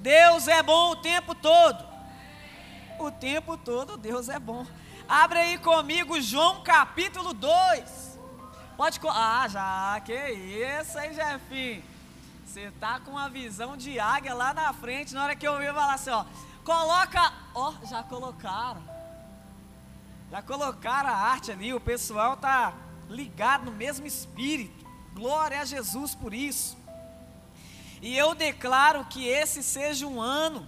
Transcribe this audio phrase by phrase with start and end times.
[0.00, 1.84] Deus é bom o tempo todo.
[2.98, 4.66] O tempo todo Deus é bom.
[5.06, 8.18] Abre aí comigo João capítulo 2.
[8.76, 8.98] Pode.
[9.08, 11.82] Ah, já, que isso, hein, Jefinho?
[12.46, 15.12] Você tá com uma visão de águia lá na frente.
[15.14, 16.24] Na hora que eu ouvir falar assim, ó.
[16.64, 17.32] Coloca.
[17.54, 18.82] Ó, já colocaram.
[20.30, 21.74] Já colocaram a arte ali.
[21.74, 22.72] O pessoal tá
[23.08, 24.86] ligado no mesmo espírito.
[25.12, 26.79] Glória a Jesus por isso.
[28.00, 30.66] E eu declaro que esse seja um ano.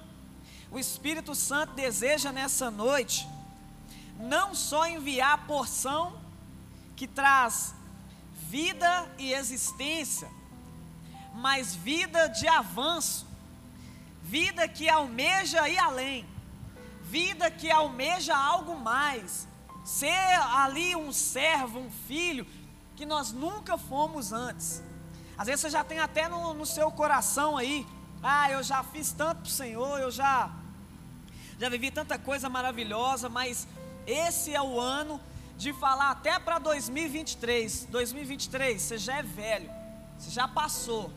[0.70, 3.28] O Espírito Santo deseja nessa noite
[4.18, 6.18] não só enviar a porção
[6.94, 7.74] que traz
[8.48, 10.30] vida e existência,
[11.34, 13.26] mas vida de avanço,
[14.22, 16.26] vida que almeja ir além,
[17.02, 19.48] vida que almeja algo mais,
[19.84, 22.46] ser ali um servo, um filho
[22.94, 24.82] que nós nunca fomos antes.
[25.42, 27.84] Às vezes você já tem até no, no seu coração aí,
[28.22, 30.48] ah, eu já fiz tanto para o Senhor, eu já,
[31.58, 33.66] já vivi tanta coisa maravilhosa, mas
[34.06, 35.20] esse é o ano
[35.58, 37.88] de falar até para 2023.
[37.90, 39.68] 2023, você já é velho,
[40.16, 41.10] você já passou.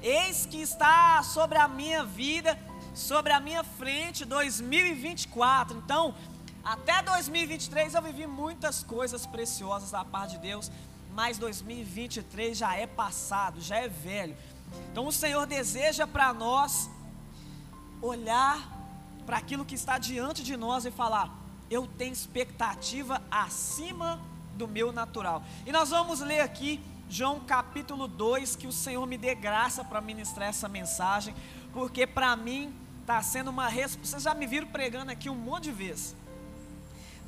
[0.00, 2.56] Eis que está sobre a minha vida,
[2.94, 5.78] sobre a minha frente 2024.
[5.78, 6.14] Então,
[6.62, 10.70] até 2023 eu vivi muitas coisas preciosas da parte de Deus,
[11.12, 14.36] mas 2023 já é passado, já é velho.
[14.90, 16.90] Então o Senhor deseja para nós
[18.00, 18.58] olhar
[19.26, 21.30] para aquilo que está diante de nós e falar:
[21.70, 24.20] eu tenho expectativa acima
[24.54, 25.42] do meu natural.
[25.66, 30.00] E nós vamos ler aqui João capítulo 2, que o Senhor me dê graça para
[30.00, 31.34] ministrar essa mensagem,
[31.72, 35.72] porque para mim está sendo uma Vocês já me viram pregando aqui um monte de
[35.72, 36.16] vezes.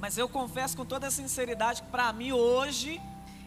[0.01, 3.01] Mas eu confesso com toda sinceridade que para mim hoje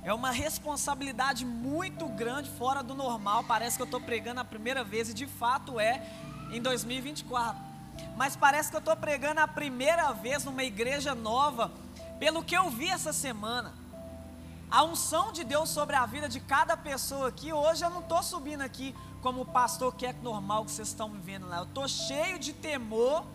[0.09, 3.43] é uma responsabilidade muito grande, fora do normal.
[3.43, 6.01] Parece que eu estou pregando a primeira vez, e de fato é
[6.49, 7.61] em 2024.
[8.15, 11.73] Mas parece que eu estou pregando a primeira vez numa igreja nova,
[12.19, 13.73] pelo que eu vi essa semana.
[14.71, 18.23] A unção de Deus sobre a vida de cada pessoa aqui, hoje eu não estou
[18.23, 21.57] subindo aqui como o pastor que é normal que vocês estão me vendo lá.
[21.57, 23.25] Eu estou cheio de temor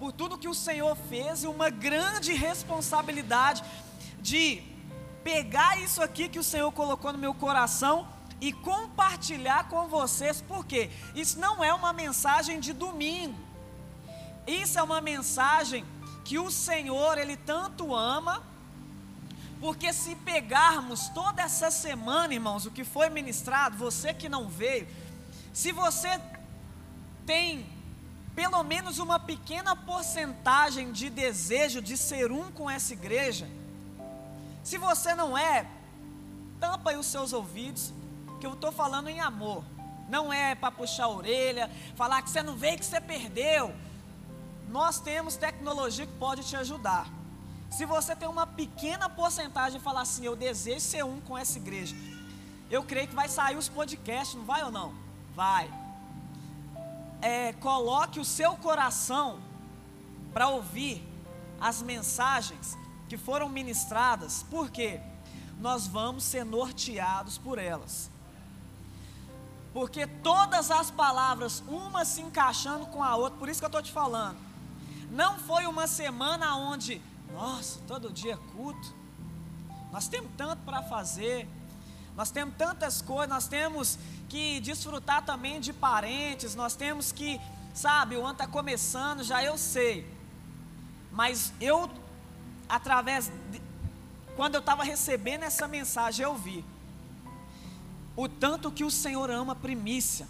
[0.00, 3.62] por tudo que o Senhor fez e uma grande responsabilidade
[4.20, 4.69] de
[5.22, 8.06] pegar isso aqui que o Senhor colocou no meu coração
[8.40, 13.38] e compartilhar com vocês, porque isso não é uma mensagem de domingo,
[14.46, 15.84] isso é uma mensagem
[16.24, 18.42] que o Senhor, Ele tanto ama,
[19.60, 24.88] porque se pegarmos toda essa semana, irmãos, o que foi ministrado, você que não veio,
[25.52, 26.20] se você
[27.26, 27.66] tem
[28.34, 33.46] pelo menos uma pequena porcentagem de desejo de ser um com essa igreja,
[34.70, 35.66] se você não é,
[36.60, 37.92] tampa aí os seus ouvidos,
[38.38, 39.64] que eu estou falando em amor.
[40.08, 43.74] Não é para puxar a orelha, falar que você não veio, que você perdeu.
[44.68, 47.08] Nós temos tecnologia que pode te ajudar.
[47.68, 51.58] Se você tem uma pequena porcentagem e falar assim, eu desejo ser um com essa
[51.58, 51.96] igreja,
[52.70, 54.94] eu creio que vai sair os podcasts, não vai ou não?
[55.34, 55.68] Vai
[57.20, 59.40] é, coloque o seu coração
[60.32, 61.06] para ouvir
[61.60, 62.78] as mensagens
[63.10, 65.00] que foram ministradas, porque
[65.58, 68.08] nós vamos ser norteados por elas.
[69.72, 73.82] Porque todas as palavras, uma se encaixando com a outra, por isso que eu estou
[73.82, 74.38] te falando.
[75.10, 78.94] Não foi uma semana onde, nossa, todo dia é culto,
[79.90, 81.48] nós temos tanto para fazer,
[82.16, 87.40] nós temos tantas coisas, nós temos que desfrutar também de parentes, nós temos que,
[87.74, 90.08] sabe, o ano está começando, já eu sei.
[91.10, 91.90] Mas eu,
[92.70, 93.60] através, de,
[94.36, 96.64] quando eu estava recebendo essa mensagem, eu vi
[98.16, 100.26] o tanto que o Senhor ama primícia.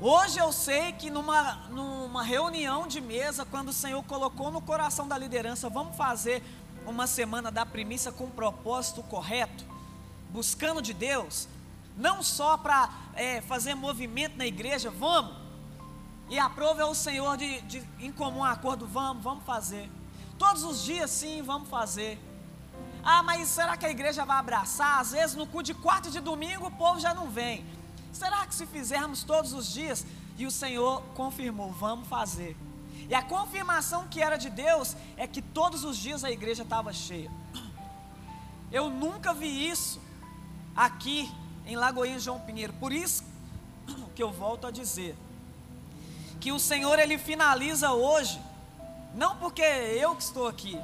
[0.00, 5.08] Hoje eu sei que numa, numa reunião de mesa, quando o Senhor colocou no coração
[5.08, 6.42] da liderança, vamos fazer
[6.86, 9.64] uma semana da primícia com propósito correto,
[10.30, 11.48] buscando de Deus,
[11.96, 15.34] não só para é, fazer movimento na igreja, vamos,
[16.28, 19.90] e aprove ao Senhor de, de, em comum acordo, vamos, vamos fazer.
[20.38, 22.18] Todos os dias sim, vamos fazer.
[23.02, 25.00] Ah, mas será que a igreja vai abraçar?
[25.00, 27.64] Às vezes no cu de quarto de domingo o povo já não vem.
[28.12, 30.04] Será que se fizermos todos os dias?
[30.38, 32.56] E o Senhor confirmou, vamos fazer.
[33.08, 36.92] E a confirmação que era de Deus é que todos os dias a igreja estava
[36.92, 37.30] cheia.
[38.72, 40.00] Eu nunca vi isso
[40.74, 41.32] aqui
[41.64, 42.72] em Lagoinha João Pinheiro.
[42.74, 43.24] Por isso
[44.14, 45.16] que eu volto a dizer
[46.40, 48.40] que o Senhor ele finaliza hoje,
[49.16, 50.78] não porque eu que estou aqui,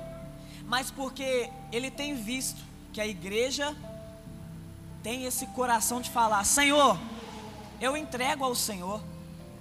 [0.65, 3.77] mas porque ele tem visto que a igreja
[5.03, 6.99] tem esse coração de falar: Senhor,
[7.79, 9.03] eu entrego ao Senhor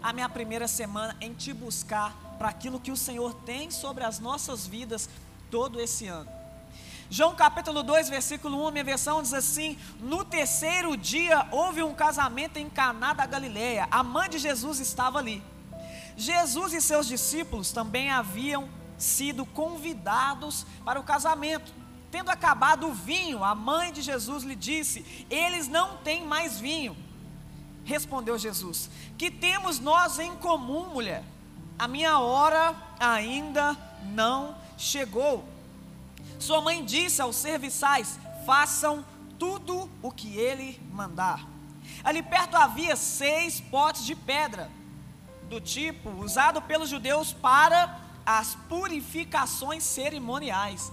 [0.02, 4.20] a minha primeira semana em te buscar para aquilo que o Senhor tem sobre as
[4.20, 5.10] nossas vidas
[5.52, 6.30] todo esse ano.
[7.10, 12.56] João capítulo 2, versículo 1, minha versão diz assim: No terceiro dia houve um casamento
[12.56, 13.86] em Caná da Galileia.
[13.92, 15.44] A mãe de Jesus estava ali.
[16.16, 21.74] Jesus e seus discípulos também haviam sido convidados para o casamento.
[22.12, 26.96] Tendo acabado o vinho, a mãe de Jesus lhe disse: Eles não têm mais vinho.
[27.86, 31.24] Respondeu Jesus: Que temos nós em comum, mulher?
[31.80, 33.76] A minha hora ainda
[34.14, 35.48] não chegou.
[36.38, 39.06] Sua mãe disse aos serviçais: Façam
[39.40, 41.48] tudo o que ele mandar.
[42.04, 44.70] Ali perto havia seis potes de pedra,
[45.52, 50.92] do tipo usado pelos judeus para as purificações cerimoniais.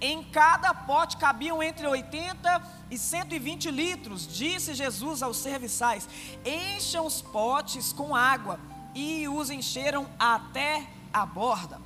[0.00, 4.28] Em cada pote cabiam entre 80 e 120 litros.
[4.28, 6.08] Disse Jesus aos serviçais:
[6.44, 8.60] Encham os potes com água.
[8.94, 11.80] E os encheram até a borda.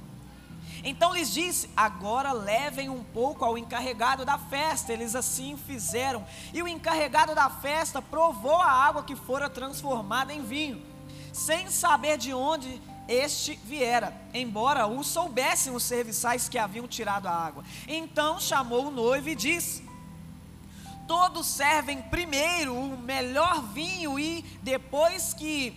[0.84, 4.92] Então lhes disse: Agora levem um pouco ao encarregado da festa.
[4.92, 6.24] Eles assim fizeram.
[6.52, 10.82] E o encarregado da festa provou a água que fora transformada em vinho,
[11.32, 17.32] sem saber de onde este viera, embora o soubessem os serviçais que haviam tirado a
[17.32, 17.64] água.
[17.88, 19.84] Então chamou o noivo e disse:
[21.06, 25.76] Todos servem primeiro o melhor vinho e depois que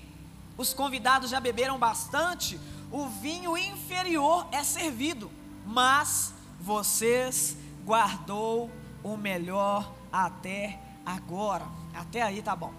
[0.57, 2.59] os convidados já beberam bastante,
[2.91, 5.29] o vinho inferior é servido,
[5.65, 8.69] mas vocês guardou
[9.03, 11.65] o melhor até agora.
[11.93, 12.73] Até aí tá bom.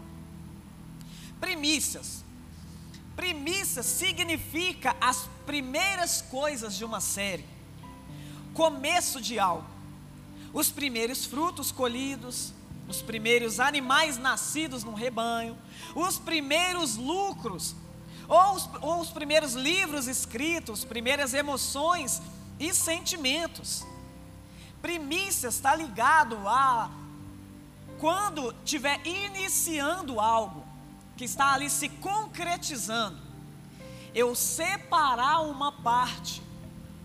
[1.41, 2.26] Primícias.
[3.17, 7.47] Primícia significa as primeiras coisas de uma série,
[8.53, 9.67] começo de algo,
[10.53, 12.53] os primeiros frutos colhidos,
[12.87, 15.57] os primeiros animais nascidos no rebanho,
[15.95, 17.75] os primeiros lucros,
[18.29, 22.21] ou os, ou os primeiros livros escritos, primeiras emoções
[22.61, 23.87] e sentimentos.
[24.83, 26.91] Primícia está ligado a
[27.99, 30.66] quando estiver iniciando algo
[31.17, 33.19] que está ali se concretizando,
[34.15, 36.43] eu separar uma parte,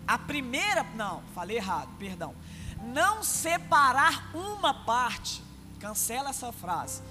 [0.08, 2.36] a primeira, não, falei errado, perdão,
[2.82, 5.44] não separar uma parte,
[5.80, 7.02] cancela essa frase,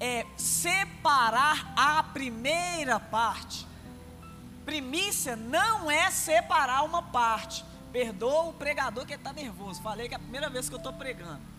[0.00, 3.66] é separar a primeira parte.
[4.64, 7.64] Primícia não é separar uma parte.
[7.92, 9.80] Perdoa o pregador que está nervoso.
[9.82, 11.53] Falei que é a primeira vez que eu estou pregando.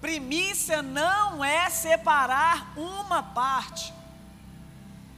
[0.00, 3.92] Primícia não é separar uma parte.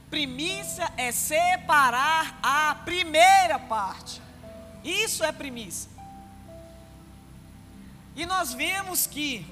[0.09, 4.21] Primícia é separar a primeira parte.
[4.83, 5.89] Isso é primícia.
[8.15, 9.45] E nós vemos que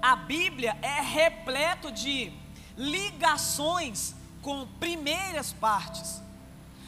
[0.00, 2.32] a Bíblia é repleto de
[2.76, 6.22] ligações com primeiras partes.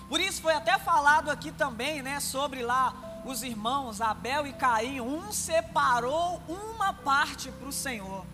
[0.08, 5.00] Por isso foi até falado aqui também, né, sobre lá os irmãos Abel e Caim,
[5.00, 8.24] um separou uma parte para o Senhor,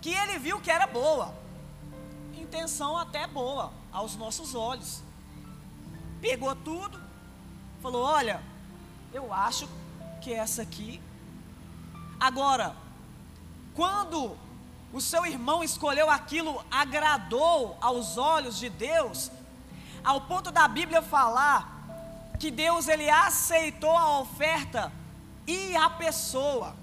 [0.00, 1.34] que ele viu que era boa,
[2.36, 5.02] intenção até boa aos nossos olhos.
[6.20, 7.00] Pegou tudo,
[7.82, 8.42] falou: Olha,
[9.12, 9.68] eu acho
[10.20, 11.02] que essa aqui.
[12.18, 12.74] Agora,
[13.74, 14.36] quando
[14.92, 19.30] o seu irmão escolheu aquilo, agradou aos olhos de Deus,
[20.04, 21.73] ao ponto da Bíblia falar
[22.38, 24.92] que Deus ele aceitou a oferta
[25.46, 26.76] e a pessoa.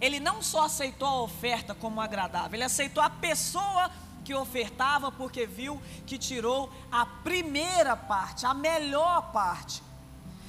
[0.00, 3.90] Ele não só aceitou a oferta como agradável, ele aceitou a pessoa
[4.24, 9.82] que ofertava porque viu que tirou a primeira parte, a melhor parte.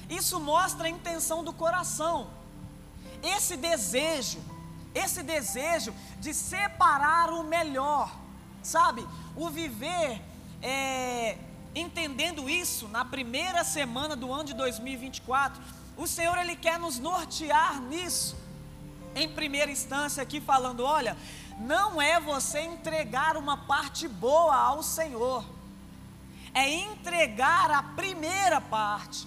[0.08, 2.28] Isso mostra a intenção do coração.
[3.22, 4.38] Esse desejo,
[4.94, 8.14] esse desejo de separar o melhor,
[8.62, 9.06] sabe?
[9.34, 10.20] O viver
[10.62, 11.36] é,
[11.74, 15.60] entendendo isso, na primeira semana do ano de 2024,
[15.96, 18.36] o Senhor ele quer nos nortear nisso.
[19.14, 21.16] Em primeira instância aqui falando, olha,
[21.58, 25.44] não é você entregar uma parte boa ao Senhor.
[26.52, 29.26] É entregar a primeira parte.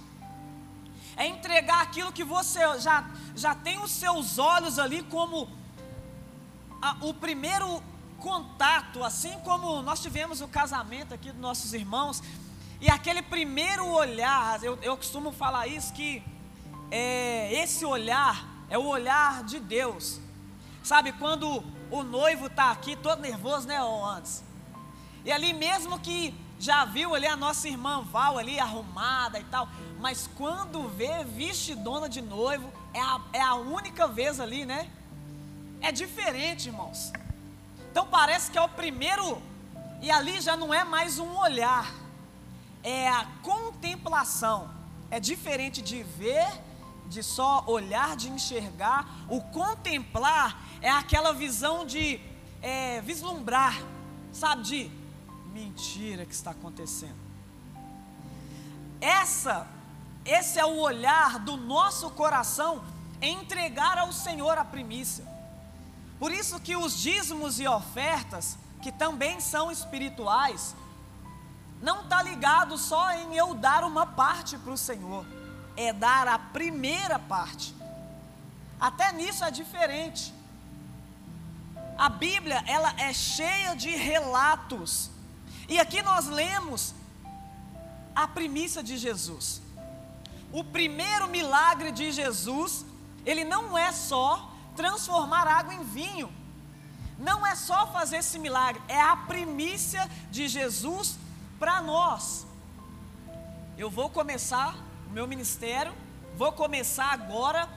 [1.16, 5.50] É entregar aquilo que você já, já tem os seus olhos ali como
[6.82, 7.82] a, o primeiro
[8.20, 12.22] contato, assim como nós tivemos o casamento aqui dos nossos irmãos,
[12.80, 16.24] e aquele primeiro olhar, eu, eu costumo falar isso, que
[16.92, 20.20] é, esse olhar é o olhar de Deus.
[20.84, 23.80] Sabe, quando o noivo está aqui todo nervoso, né,
[24.16, 24.44] antes.
[25.26, 29.68] E ali mesmo que já viu ali a nossa irmã Val ali arrumada e tal,
[30.00, 34.90] mas quando vê vestidona de noivo, é a, é a única vez ali, né?
[35.82, 37.12] É diferente, irmãos.
[37.98, 39.42] Então parece que é o primeiro,
[40.04, 41.92] e ali já não é mais um olhar,
[42.84, 44.70] é a contemplação.
[45.10, 46.48] É diferente de ver,
[47.08, 49.26] de só olhar, de enxergar.
[49.28, 52.22] O contemplar é aquela visão de
[52.62, 53.74] é, vislumbrar,
[54.32, 54.92] sabe, de
[55.52, 57.18] mentira que está acontecendo.
[59.02, 59.66] Essa,
[60.24, 62.84] esse é o olhar do nosso coração
[63.20, 65.37] entregar ao Senhor a primícia.
[66.20, 70.76] Por isso que os dízimos e ofertas, que também são espirituais,
[71.82, 75.26] não está ligado só em eu dar uma parte para o Senhor,
[75.76, 77.76] é dar a primeira parte.
[78.80, 80.34] Até nisso é diferente.
[81.98, 85.10] A Bíblia, ela é cheia de relatos.
[85.70, 86.94] E aqui nós lemos
[88.16, 89.62] a primícia de Jesus.
[90.52, 92.86] O primeiro milagre de Jesus,
[93.26, 94.47] ele não é só
[94.78, 96.32] transformar água em vinho.
[97.20, 101.18] Não é só fazer esse milagre, é a primícia de Jesus
[101.60, 102.46] para nós.
[103.78, 104.76] Eu vou começar
[105.08, 105.94] o meu ministério,
[106.38, 107.68] vou começar agora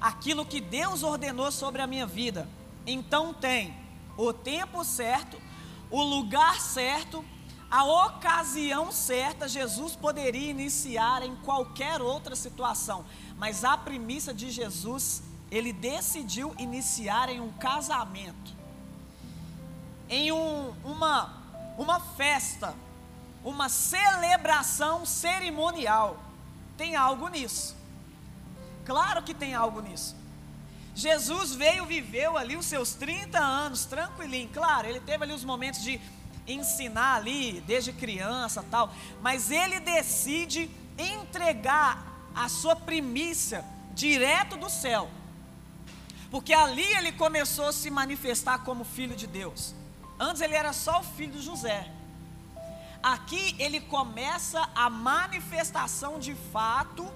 [0.00, 2.46] aquilo que Deus ordenou sobre a minha vida.
[2.86, 3.74] Então tem
[4.16, 5.40] o tempo certo,
[5.90, 7.24] o lugar certo
[7.70, 13.04] a ocasião certa, Jesus poderia iniciar em qualquer outra situação,
[13.36, 18.52] mas a premissa de Jesus, ele decidiu iniciar em um casamento,
[20.08, 21.32] em um, uma,
[21.76, 22.74] uma festa,
[23.44, 26.18] uma celebração cerimonial.
[26.76, 27.76] Tem algo nisso.
[28.84, 30.16] Claro que tem algo nisso.
[30.94, 34.48] Jesus veio, viveu ali os seus 30 anos, tranquilinho.
[34.48, 36.00] Claro, ele teve ali os momentos de
[36.46, 43.64] ensinar ali desde criança tal, mas ele decide entregar a sua primícia
[43.94, 45.08] direto do céu.
[46.30, 49.74] Porque ali ele começou a se manifestar como filho de Deus.
[50.18, 51.90] Antes ele era só o filho de José.
[53.02, 57.06] Aqui ele começa a manifestação de fato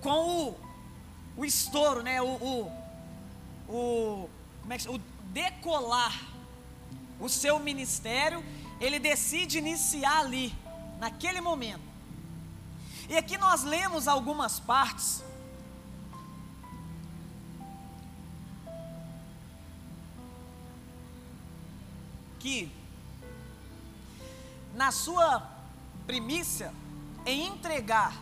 [0.00, 0.56] com o,
[1.36, 2.20] o estouro, né?
[2.20, 2.72] O, o,
[3.68, 4.30] o,
[4.60, 4.98] como é que, o
[5.32, 6.12] decolar
[7.20, 8.44] o seu ministério,
[8.80, 10.54] ele decide iniciar ali,
[10.98, 11.82] naquele momento.
[13.08, 15.24] E aqui nós lemos algumas partes.
[22.38, 22.70] Que,
[24.74, 25.46] na sua
[26.06, 26.72] primícia,
[27.26, 28.14] em entregar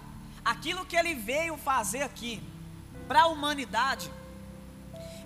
[0.45, 2.43] aquilo que ele veio fazer aqui
[3.07, 4.11] para a humanidade,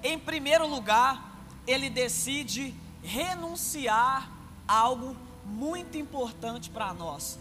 [0.03, 1.31] em primeiro lugar,
[1.67, 4.31] ele decide renunciar
[4.67, 7.39] a algo muito importante para nós.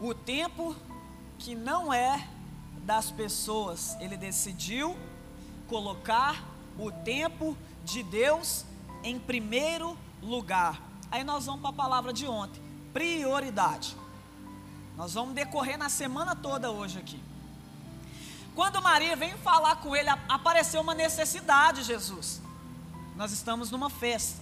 [0.00, 0.74] O tempo
[1.38, 2.28] que não é
[2.78, 4.96] das pessoas, ele decidiu
[5.68, 6.44] colocar
[6.78, 8.64] o tempo de Deus
[9.02, 10.80] em primeiro lugar.
[11.10, 13.96] Aí nós vamos para a palavra de ontem: prioridade.
[14.96, 17.22] Nós vamos decorrer na semana toda hoje aqui.
[18.54, 22.42] Quando Maria vem falar com ele, apareceu uma necessidade, Jesus
[23.16, 24.40] nós estamos numa festa.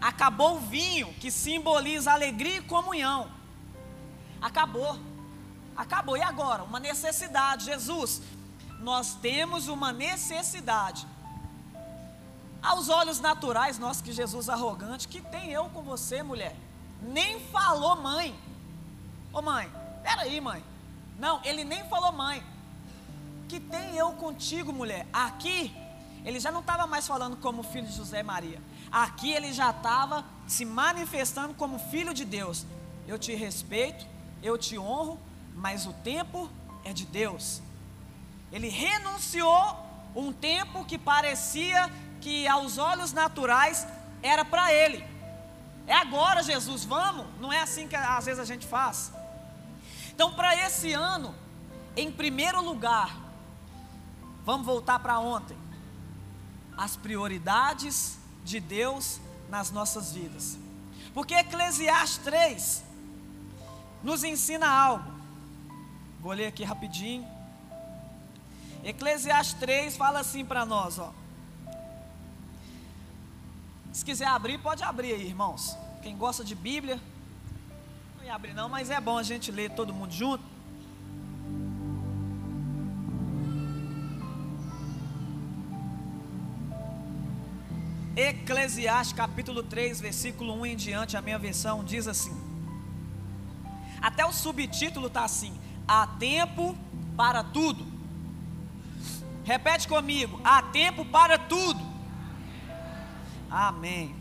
[0.00, 3.30] Acabou o vinho, que simboliza alegria e comunhão.
[4.40, 4.98] Acabou.
[5.76, 6.16] Acabou.
[6.16, 6.62] E agora?
[6.62, 7.66] Uma necessidade.
[7.66, 8.22] Jesus,
[8.78, 11.06] nós temos uma necessidade.
[12.62, 16.54] Aos olhos naturais, nós que Jesus arrogante, que tem eu com você, mulher?
[17.02, 18.38] Nem falou mãe.
[19.32, 19.70] Ô mãe,
[20.02, 20.62] peraí, mãe.
[21.18, 22.42] Não, ele nem falou mãe.
[23.48, 25.06] Que tem eu contigo, mulher?
[25.12, 25.74] Aqui
[26.24, 28.60] ele já não estava mais falando como filho de José e Maria.
[28.92, 32.66] Aqui ele já estava se manifestando como filho de Deus.
[33.06, 34.06] Eu te respeito,
[34.42, 35.18] eu te honro,
[35.54, 36.50] mas o tempo
[36.84, 37.62] é de Deus.
[38.52, 39.76] Ele renunciou
[40.14, 43.86] um tempo que parecia que aos olhos naturais
[44.22, 45.04] era para ele.
[45.86, 47.26] É agora, Jesus, vamos?
[47.40, 49.12] Não é assim que às vezes a gente faz.
[50.12, 51.34] Então, para esse ano,
[51.96, 53.16] em primeiro lugar,
[54.44, 55.56] vamos voltar para ontem
[56.76, 60.58] as prioridades de Deus nas nossas vidas.
[61.12, 62.84] Porque Eclesiastes 3
[64.02, 65.10] nos ensina algo.
[66.20, 67.26] Vou ler aqui rapidinho.
[68.84, 71.12] Eclesiastes 3 fala assim para nós, ó.
[73.92, 75.76] Se quiser abrir, pode abrir aí, irmãos.
[76.02, 77.00] Quem gosta de Bíblia,
[78.16, 80.44] não ia abrir não, mas é bom a gente ler todo mundo junto.
[88.16, 92.36] Eclesiastes capítulo 3, versículo 1 em diante, a minha versão diz assim.
[94.00, 96.76] Até o subtítulo está assim: há tempo
[97.16, 97.84] para tudo.
[99.44, 101.89] Repete comigo: há tempo para tudo.
[103.50, 104.14] Amém.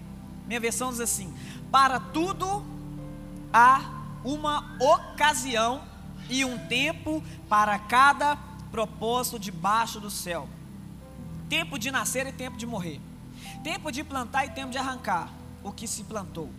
[0.48, 1.34] Minha versão diz assim:
[1.72, 2.66] Para tudo
[3.54, 3.82] há
[4.24, 5.84] uma ocasião
[6.30, 8.38] e um tempo para cada
[8.72, 10.48] propósito debaixo do céu.
[11.48, 13.00] Tempo de nascer e tempo de morrer.
[13.64, 15.30] Tempo de plantar e tempo de arrancar
[15.64, 16.50] o que se plantou.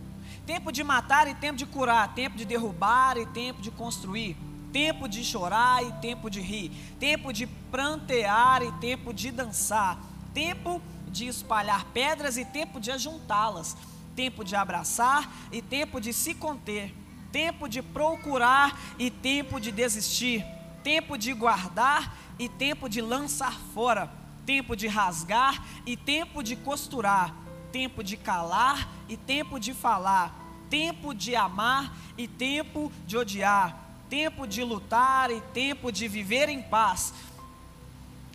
[0.45, 2.13] Tempo de matar e tempo de curar.
[2.13, 4.37] Tempo de derrubar e tempo de construir.
[4.73, 6.71] Tempo de chorar e tempo de rir.
[6.99, 9.97] Tempo de prantear e tempo de dançar.
[10.33, 13.75] Tempo de espalhar pedras e tempo de ajuntá-las.
[14.15, 16.93] Tempo de abraçar e tempo de se conter.
[17.31, 20.45] Tempo de procurar e tempo de desistir.
[20.83, 27.33] Tempo de guardar e tempo de lançar fora tempo de rasgar e tempo de costurar,
[27.71, 30.35] tempo de calar e tempo de falar,
[30.69, 33.77] tempo de amar e tempo de odiar,
[34.09, 37.13] tempo de lutar e tempo de viver em paz.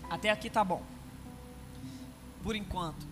[0.08, 0.82] Até aqui tá bom.
[2.46, 3.04] Por enquanto.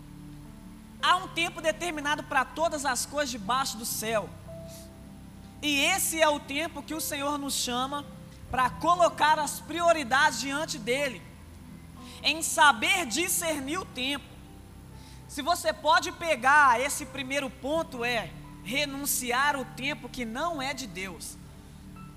[1.03, 4.29] Há um tempo determinado para todas as coisas debaixo do céu.
[5.61, 8.05] E esse é o tempo que o Senhor nos chama
[8.49, 11.21] para colocar as prioridades diante dele
[12.23, 14.23] em saber discernir o tempo.
[15.27, 18.31] Se você pode pegar esse primeiro ponto é
[18.63, 21.37] renunciar o tempo que não é de Deus.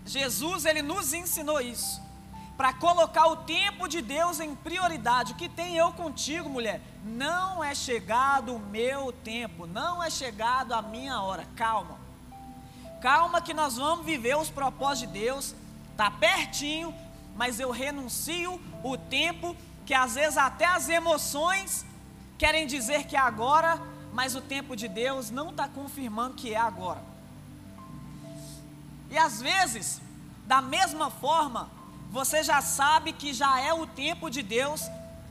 [0.07, 2.01] Jesus ele nos ensinou isso.
[2.59, 5.33] Para colocar o tempo de Deus em prioridade.
[5.33, 6.83] O que tem eu contigo, mulher?
[7.05, 11.47] Não é chegado o meu tempo, não é chegado a minha hora.
[11.55, 11.97] Calma.
[13.01, 15.55] Calma que nós vamos viver os propósitos de Deus.
[15.97, 16.93] Tá pertinho,
[17.37, 21.87] mas eu renuncio o tempo que às vezes até as emoções
[22.37, 23.81] querem dizer que é agora,
[24.13, 27.03] mas o tempo de Deus não está confirmando que é agora.
[29.09, 30.03] E às vezes,
[30.45, 31.78] da mesma forma,
[32.11, 34.83] você já sabe que já é o tempo de Deus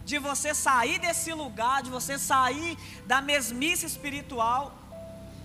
[0.06, 4.74] de você sair desse lugar, de você sair da mesmice espiritual,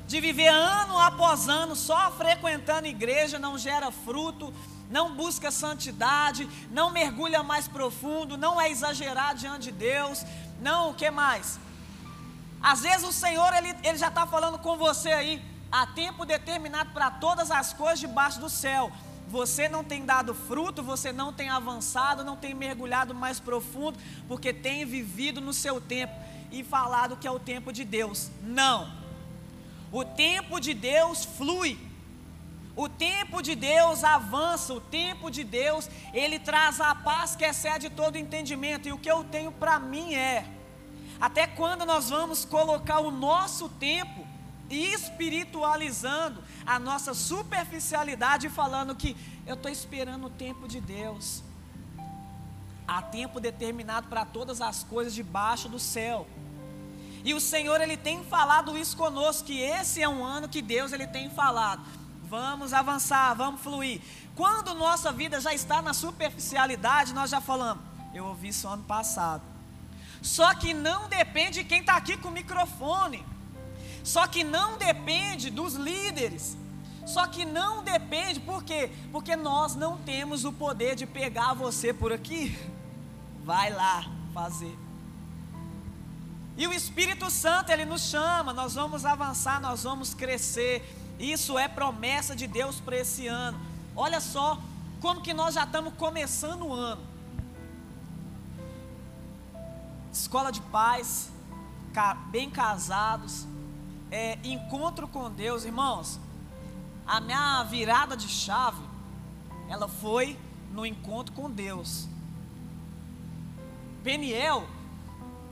[0.06, 4.54] de viver ano após ano só frequentando igreja, não gera fruto,
[4.88, 10.24] não busca santidade, não mergulha mais profundo, não é exagerado diante de Deus,
[10.60, 11.58] não, o que mais?
[12.62, 16.90] Às vezes o Senhor, Ele, ele já está falando com você aí, há tempo determinado
[16.90, 18.92] para todas as coisas debaixo do céu.
[19.28, 24.52] Você não tem dado fruto, você não tem avançado, não tem mergulhado mais profundo, porque
[24.52, 26.14] tem vivido no seu tempo
[26.50, 28.30] e falado que é o tempo de Deus.
[28.42, 28.92] Não.
[29.90, 31.78] O tempo de Deus flui.
[32.74, 37.90] O tempo de Deus avança, o tempo de Deus, ele traz a paz que excede
[37.90, 38.88] todo entendimento.
[38.88, 40.46] E o que eu tenho para mim é:
[41.20, 44.26] até quando nós vamos colocar o nosso tempo
[44.74, 51.42] espiritualizando a nossa superficialidade, falando que eu estou esperando o tempo de Deus.
[52.86, 56.26] Há tempo determinado para todas as coisas debaixo do céu.
[57.24, 60.92] E o Senhor ele tem falado isso conosco que esse é um ano que Deus
[60.92, 61.82] ele tem falado
[62.32, 64.00] vamos avançar, vamos fluir.
[64.34, 69.42] Quando nossa vida já está na superficialidade, nós já falamos, eu ouvi isso ano passado.
[70.22, 73.22] Só que não depende de quem está aqui com o microfone.
[74.04, 76.56] Só que não depende dos líderes.
[77.06, 78.90] Só que não depende, por quê?
[79.10, 82.56] Porque nós não temos o poder de pegar você por aqui.
[83.44, 84.78] Vai lá fazer.
[86.56, 90.84] E o Espírito Santo, ele nos chama, nós vamos avançar, nós vamos crescer.
[91.18, 93.58] Isso é promessa de Deus para esse ano.
[93.96, 94.58] Olha só
[95.00, 97.02] como que nós já estamos começando o ano.
[100.12, 101.30] Escola de paz,
[102.30, 103.46] bem casados,
[104.12, 106.20] é, encontro com Deus, irmãos.
[107.06, 108.82] A minha virada de chave,
[109.68, 110.38] ela foi
[110.70, 112.06] no encontro com Deus.
[114.04, 114.66] Peniel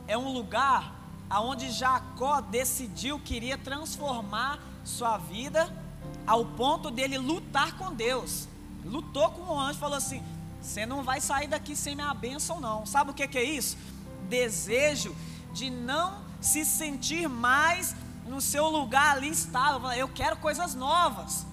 [0.06, 0.94] é um lugar
[1.28, 5.74] aonde Jacó decidiu que iria transformar sua vida
[6.26, 8.46] ao ponto dele lutar com Deus.
[8.84, 10.22] Lutou com o anjo, falou assim:
[10.60, 12.84] Você não vai sair daqui sem minha bênção, não.
[12.84, 13.78] Sabe o que, que é isso?
[14.28, 15.16] Desejo
[15.54, 17.94] de não se sentir mais
[18.30, 19.90] no seu lugar ali estável.
[19.92, 21.46] Eu quero coisas novas.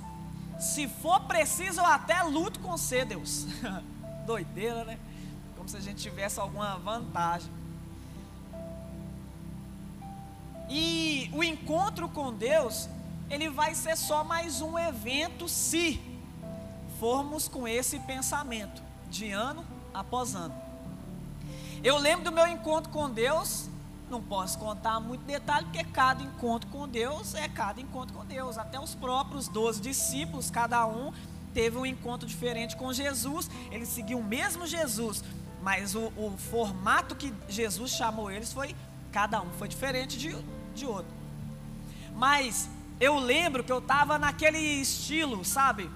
[0.59, 3.45] Se for preciso, eu até luto com você, Deus.
[4.25, 4.99] Doideira, né?
[5.55, 7.51] Como se a gente tivesse alguma vantagem.
[10.69, 12.89] E o encontro com Deus
[13.29, 15.99] ele vai ser só mais um evento se
[16.99, 20.55] formos com esse pensamento de ano após ano.
[21.83, 23.69] Eu lembro do meu encontro com Deus,
[24.10, 28.58] não posso contar muito detalhe, porque cada encontro com Deus é cada encontro com Deus.
[28.58, 31.12] Até os próprios doze discípulos, cada um
[31.54, 35.24] teve um encontro diferente com Jesus, eles seguiam o mesmo Jesus,
[35.63, 38.76] mas o, o formato que Jesus chamou eles foi,
[39.12, 40.36] cada um foi diferente de,
[40.76, 41.12] de outro.
[42.15, 45.89] Mas eu lembro que eu estava naquele estilo, sabe?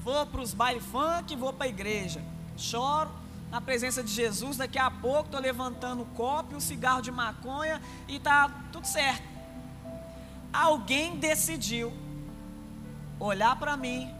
[0.00, 2.22] Vou para os baile funk, vou para a igreja.
[2.56, 3.21] Choro
[3.52, 7.82] na presença de Jesus, daqui a pouco estou levantando o copo, o cigarro de maconha
[8.08, 9.22] e tá tudo certo.
[10.50, 11.92] Alguém decidiu
[13.20, 14.10] olhar para mim,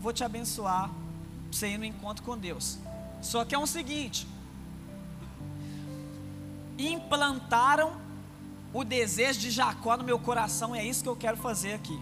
[0.00, 0.90] vou te abençoar,
[1.52, 2.78] você ir no encontro com Deus.
[3.20, 4.26] Só que é o seguinte:
[6.78, 7.92] implantaram
[8.72, 12.00] o desejo de Jacó no meu coração, é isso que eu quero fazer aqui.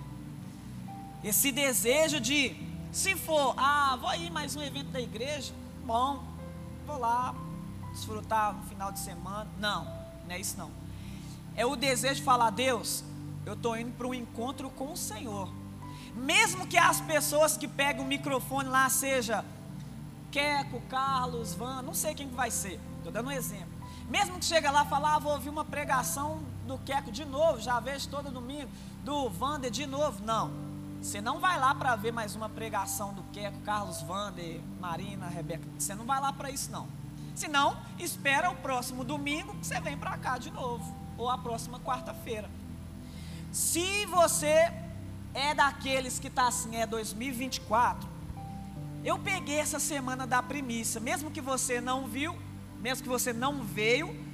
[1.24, 2.54] Esse desejo de,
[2.92, 5.52] se for, ah, vou ir mais um evento da igreja,
[5.84, 6.33] bom,
[6.84, 7.34] vou lá
[7.92, 9.48] desfrutar no final de semana.
[9.58, 10.70] Não, não é isso não.
[11.56, 13.04] É o desejo de falar, Deus,
[13.46, 15.52] eu estou indo para um encontro com o Senhor.
[16.14, 19.44] Mesmo que as pessoas que pegam o microfone lá seja
[20.30, 22.80] Queco, Carlos, Van, não sei quem que vai ser.
[22.98, 23.72] Estou dando um exemplo.
[24.08, 27.60] Mesmo que chega lá e falar, ah, vou ouvir uma pregação do Queco de novo,
[27.60, 28.68] já vejo todo domingo,
[29.04, 30.24] do Vander de novo.
[30.24, 30.50] Não.
[31.04, 35.68] Você não vai lá para ver mais uma pregação do Queco, Carlos Vander, Marina, Rebeca.
[35.78, 36.88] Você não vai lá para isso, não.
[37.34, 40.96] Se não, espera o próximo domingo que você vem para cá de novo.
[41.18, 42.48] Ou a próxima quarta-feira.
[43.52, 44.72] Se você
[45.34, 48.08] é daqueles que está assim, é 2024,
[49.04, 52.34] eu peguei essa semana da primícia, mesmo que você não viu,
[52.80, 54.24] mesmo que você não veio,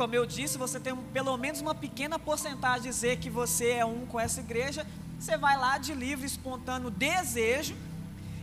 [0.00, 3.72] como eu disse, você tem um, pelo menos uma pequena porcentagem de dizer que você
[3.72, 4.86] é um com essa igreja.
[5.20, 7.76] Você vai lá de livre, espontâneo desejo,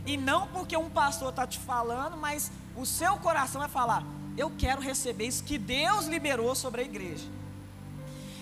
[0.06, 4.04] e não porque um pastor está te falando, mas o seu coração vai falar:
[4.36, 7.26] Eu quero receber isso que Deus liberou sobre a igreja.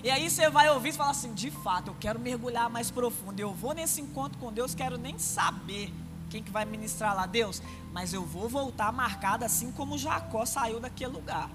[0.04, 3.40] E aí você vai ouvir e falar assim: De fato, eu quero mergulhar mais profundo.
[3.40, 5.90] Eu vou nesse encontro com Deus, quero nem saber
[6.28, 10.78] quem que vai ministrar lá, Deus, mas eu vou voltar marcado assim como Jacó saiu
[10.78, 11.48] daquele lugar.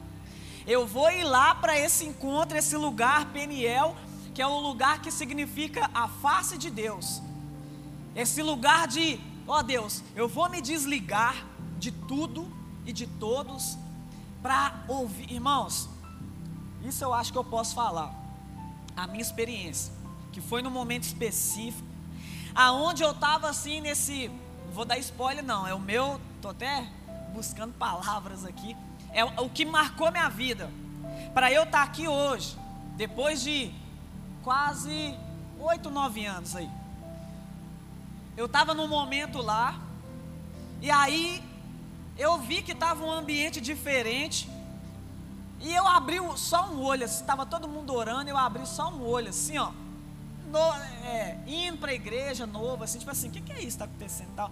[0.66, 3.96] Eu vou ir lá para esse encontro, esse lugar, Peniel,
[4.34, 7.22] que é o lugar que significa a face de Deus.
[8.16, 11.46] Esse lugar de, ó Deus, eu vou me desligar
[11.78, 12.48] de tudo
[12.86, 13.78] e de todos
[14.42, 15.32] para ouvir.
[15.32, 15.90] Irmãos,
[16.84, 18.14] isso eu acho que eu posso falar.
[18.96, 19.94] A minha experiência,
[20.32, 21.88] que foi num momento específico,
[22.54, 24.30] aonde eu estava assim nesse
[24.72, 25.68] não vou dar spoiler, não.
[25.68, 26.22] É o meu.
[26.38, 26.88] Estou até
[27.34, 28.74] buscando palavras aqui.
[29.12, 30.72] É o que marcou minha vida.
[31.34, 32.58] Para eu estar tá aqui hoje,
[32.96, 33.74] depois de
[34.44, 35.18] quase
[35.60, 36.70] oito, nove anos aí.
[38.36, 39.80] Eu estava num momento lá,
[40.82, 41.44] e aí
[42.18, 44.50] eu vi que estava um ambiente diferente.
[45.60, 49.30] E eu abri só um olho, estava todo mundo orando, eu abri só um olho,
[49.30, 49.72] assim, ó
[50.52, 50.74] no,
[51.06, 53.68] é, indo para a igreja novo, assim, tipo assim, o que, que é isso que
[53.70, 54.52] está acontecendo tal?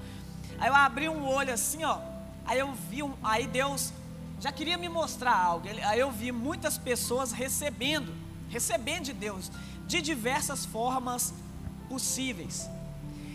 [0.58, 2.00] Aí eu abri um olho assim, ó,
[2.46, 3.94] aí eu vi, um, aí Deus
[4.40, 8.14] já queria me mostrar algo, aí eu vi muitas pessoas recebendo,
[8.50, 9.52] recebendo de Deus,
[9.90, 11.34] de diversas formas
[11.90, 12.70] possíveis.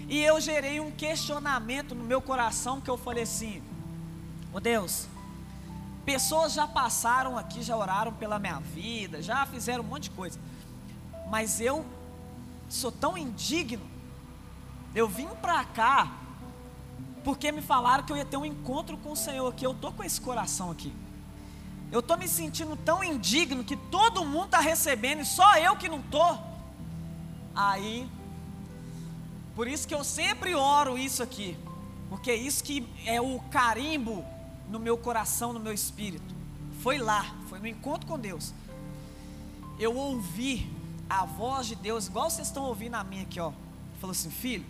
[0.08, 3.60] E eu gerei um questionamento no meu coração que eu falei assim:
[4.52, 5.08] "Ô oh Deus,
[6.06, 10.38] pessoas já passaram aqui, já oraram pela minha vida, já fizeram um monte de coisa.
[11.28, 11.84] Mas eu
[12.68, 13.84] sou tão indigno.
[14.94, 16.18] Eu vim para cá
[17.24, 19.66] porque me falaram que eu ia ter um encontro com o Senhor aqui.
[19.66, 20.94] Eu tô com esse coração aqui.
[21.94, 25.88] Eu tô me sentindo tão indigno que todo mundo está recebendo e só eu que
[25.88, 26.36] não tô.
[27.54, 28.10] Aí,
[29.54, 31.56] por isso que eu sempre oro isso aqui,
[32.08, 34.24] porque é isso que é o carimbo
[34.68, 36.34] no meu coração, no meu espírito.
[36.80, 38.52] Foi lá, foi no encontro com Deus.
[39.78, 40.68] Eu ouvi
[41.08, 43.52] a voz de Deus, igual vocês estão ouvindo a minha aqui, ó.
[44.00, 44.66] Falou assim, filho,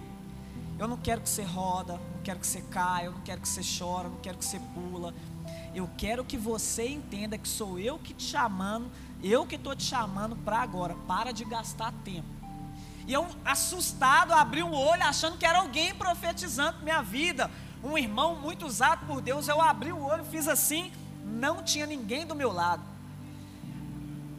[0.78, 3.48] eu não quero que você roda, não quero que você caia, eu não quero que
[3.48, 5.14] você chora, não quero que você pula.
[5.74, 8.90] Eu quero que você entenda que sou eu que te chamando,
[9.22, 10.94] eu que estou te chamando para agora.
[11.06, 12.28] Para de gastar tempo.
[13.06, 17.50] E eu, assustado, abri um olho, achando que era alguém profetizando minha vida.
[17.82, 19.48] Um irmão muito usado por Deus.
[19.48, 20.92] Eu abri o olho, fiz assim,
[21.24, 22.82] não tinha ninguém do meu lado.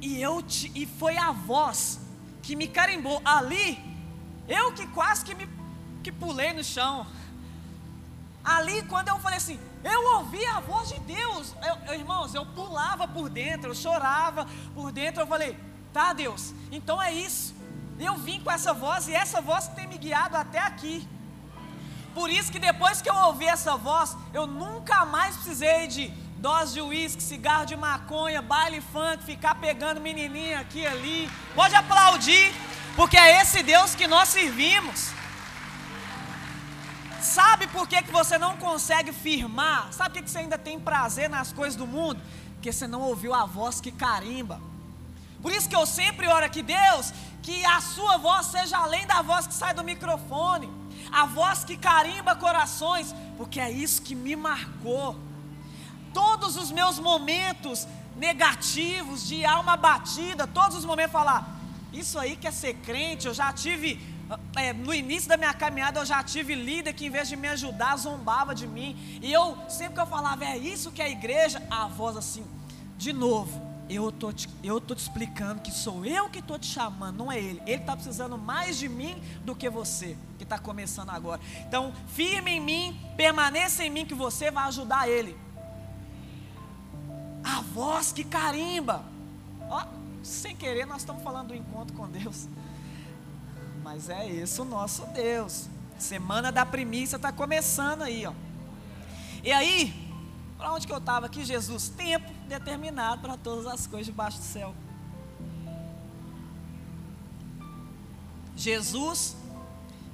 [0.02, 2.00] E, eu te, e foi a voz
[2.42, 3.78] que me carimbou ali.
[4.48, 5.48] Eu que quase que me
[6.04, 7.08] que pulei no chão.
[8.44, 11.54] Ali, quando eu falei assim, eu ouvi a voz de Deus.
[11.64, 15.22] Eu, eu, irmãos, eu pulava por dentro, eu chorava por dentro.
[15.22, 15.56] Eu falei,
[15.94, 17.54] tá, Deus, então é isso.
[18.00, 21.08] Eu vim com essa voz e essa voz tem me guiado até aqui.
[22.16, 26.74] Por isso que depois que eu ouvi essa voz, eu nunca mais precisei de dose
[26.74, 31.30] de uísque, cigarro de maconha, baile funk, ficar pegando menininha aqui e ali.
[31.54, 32.52] Pode aplaudir,
[32.96, 35.12] porque é esse Deus que nós servimos.
[37.26, 39.92] Sabe por que, que você não consegue firmar?
[39.92, 42.22] Sabe por que, que você ainda tem prazer nas coisas do mundo?
[42.54, 44.62] Porque você não ouviu a voz que carimba.
[45.42, 47.12] Por isso que eu sempre oro aqui, Deus,
[47.42, 50.70] que a sua voz seja além da voz que sai do microfone,
[51.12, 55.16] a voz que carimba corações, porque é isso que me marcou.
[56.14, 61.60] Todos os meus momentos negativos, de alma batida, todos os momentos falar,
[61.92, 64.02] isso aí que é ser crente, eu já tive,
[64.56, 67.48] é, no início da minha caminhada, eu já tive líder que em vez de me
[67.48, 71.10] ajudar, zombava de mim, e eu, sempre que eu falava, é isso que é a
[71.10, 72.46] igreja, a voz assim,
[72.98, 76.66] de novo, eu tô te, eu tô te explicando que sou eu que estou te
[76.66, 77.62] chamando, não é ele.
[77.68, 81.40] Ele está precisando mais de mim do que você, que está começando agora.
[81.68, 85.38] Então, firme em mim, permaneça em mim, que você vai ajudar ele.
[87.44, 89.04] A voz que carimba.
[89.70, 89.86] Ó,
[90.24, 92.48] sem querer, nós estamos falando do encontro com Deus.
[93.86, 95.70] Mas é esse o nosso Deus.
[96.00, 98.34] Semana da primícia está começando aí, ó.
[99.44, 99.94] E aí,
[100.58, 101.90] para onde que eu estava aqui, Jesus?
[101.90, 104.74] Tempo determinado para todas as coisas debaixo do céu.
[108.56, 109.38] Jesus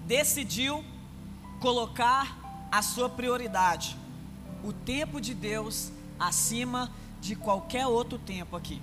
[0.06, 0.84] decidiu
[1.62, 3.96] colocar a sua prioridade,
[4.66, 8.82] o tempo de Deus acima de qualquer outro tempo aqui.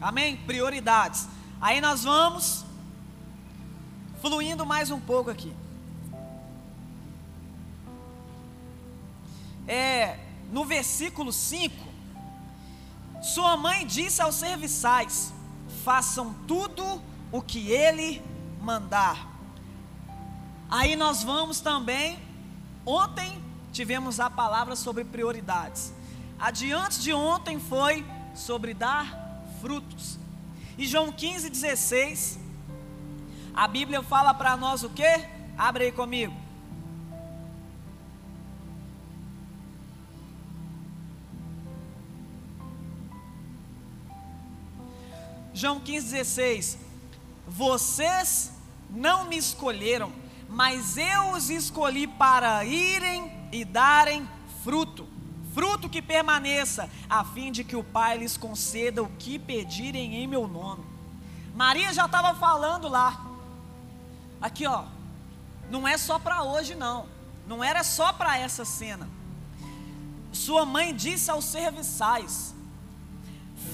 [0.00, 0.38] Amém?
[0.38, 1.28] Prioridades.
[1.60, 2.69] Aí nós vamos
[4.20, 5.52] fluindo mais um pouco aqui.
[9.66, 10.18] É,
[10.50, 11.74] no versículo 5,
[13.22, 15.32] sua mãe disse aos serviçais:
[15.84, 18.22] façam tudo o que ele
[18.60, 19.28] mandar.
[20.68, 22.18] Aí nós vamos também.
[22.84, 23.40] Ontem
[23.72, 25.92] tivemos a palavra sobre prioridades.
[26.38, 28.04] Adiante de ontem foi
[28.34, 30.18] sobre dar frutos.
[30.78, 32.39] E João 15, 16,
[33.54, 35.26] a Bíblia fala para nós o que?
[35.56, 36.34] Abre aí comigo.
[45.52, 46.78] João 15,16:
[47.46, 48.52] Vocês
[48.88, 50.12] não me escolheram,
[50.48, 54.26] mas eu os escolhi para irem e darem
[54.62, 55.06] fruto,
[55.52, 60.26] fruto que permaneça, a fim de que o Pai lhes conceda o que pedirem em
[60.26, 60.84] meu nome.
[61.54, 63.29] Maria já estava falando lá,
[64.40, 64.84] aqui ó,
[65.70, 67.06] não é só para hoje não,
[67.46, 69.08] não era só para essa cena.
[70.32, 72.54] Sua mãe disse aos serviçais: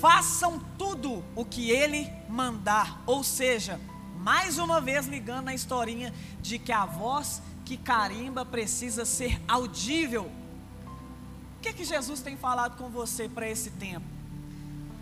[0.00, 3.02] façam tudo o que ele mandar.
[3.06, 3.80] Ou seja,
[4.18, 10.30] mais uma vez ligando na historinha de que a voz que carimba precisa ser audível.
[11.58, 14.06] O que, que Jesus tem falado com você para esse tempo?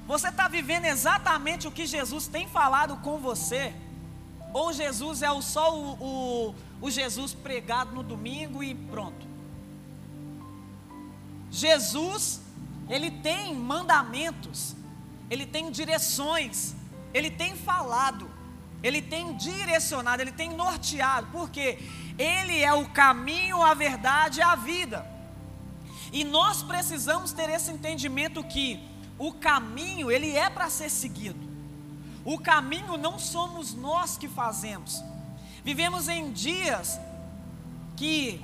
[0.07, 3.75] Você está vivendo exatamente o que Jesus tem falado com você?
[4.55, 9.27] Ou Jesus é só o, o, o Jesus pregado no domingo e pronto?
[11.51, 12.41] Jesus,
[12.89, 14.75] ele tem mandamentos
[15.31, 16.75] ele tem direções,
[17.13, 18.31] ele tem falado,
[18.83, 21.79] ele tem direcionado, ele tem norteado, porque
[22.19, 25.05] ele é o caminho, a verdade e a vida.
[26.13, 28.81] E nós precisamos ter esse entendimento que
[29.19, 31.54] o caminho, ele é para ser seguido.
[32.25, 35.03] O caminho não somos nós que fazemos.
[35.63, 36.99] Vivemos em dias
[37.97, 38.43] que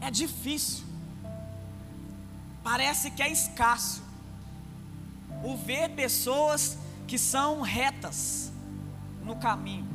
[0.00, 0.84] é difícil.
[2.62, 4.02] Parece que é escasso
[5.44, 6.76] o ver pessoas
[7.06, 8.52] que são retas
[9.22, 9.86] no caminho.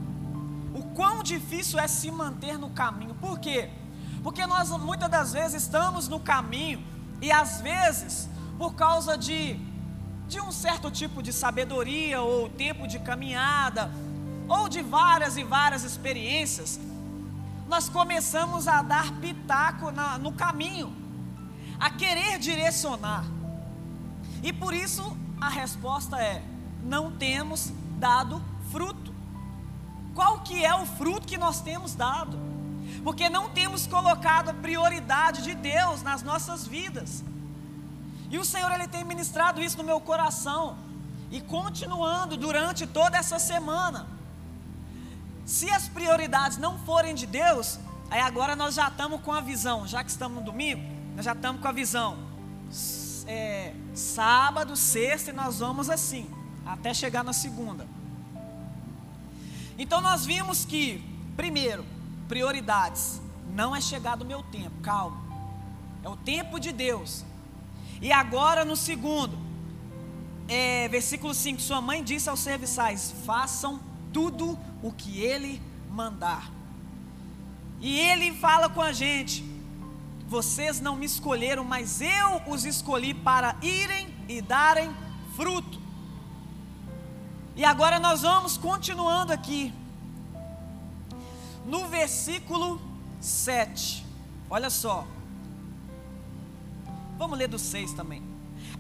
[0.73, 3.15] O quão difícil é se manter no caminho.
[3.15, 3.69] Por quê?
[4.23, 6.81] Porque nós muitas das vezes estamos no caminho
[7.21, 9.59] e às vezes, por causa de,
[10.31, 13.91] de um certo tipo de sabedoria ou tempo de caminhada,
[14.47, 16.79] ou de várias e várias experiências,
[17.67, 20.95] nós começamos a dar pitaco na, no caminho,
[21.77, 23.25] a querer direcionar.
[24.41, 26.41] E por isso a resposta é:
[26.81, 28.41] não temos dado
[28.71, 29.13] fruto.
[30.15, 32.39] Qual que é o fruto que nós temos dado?
[33.03, 37.21] Porque não temos colocado a prioridade de Deus nas nossas vidas.
[38.31, 40.77] E o Senhor ele tem ministrado isso no meu coração
[41.29, 44.07] e continuando durante toda essa semana.
[45.45, 47.77] Se as prioridades não forem de Deus,
[48.09, 50.81] aí agora nós já estamos com a visão, já que estamos no domingo,
[51.13, 52.17] nós já estamos com a visão
[53.27, 56.29] é, sábado, sexta e nós vamos assim,
[56.65, 57.85] até chegar na segunda.
[59.77, 61.03] Então nós vimos que,
[61.35, 61.85] primeiro,
[62.29, 63.21] prioridades,
[63.53, 65.21] não é chegado o meu tempo, calma,
[66.01, 67.25] é o tempo de Deus.
[68.01, 69.37] E agora no segundo,
[70.47, 73.79] é, versículo 5: Sua mãe disse aos serviçais: façam
[74.11, 76.51] tudo o que ele mandar.
[77.79, 79.45] E ele fala com a gente:
[80.27, 84.89] vocês não me escolheram, mas eu os escolhi para irem e darem
[85.35, 85.79] fruto.
[87.55, 89.73] E agora nós vamos continuando aqui.
[91.65, 92.81] No versículo
[93.19, 94.05] 7.
[94.49, 95.05] Olha só.
[97.21, 98.23] Vamos ler do 6 também.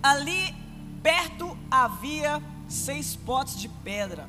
[0.01, 0.55] Ali
[1.03, 4.27] perto havia seis potes de pedra,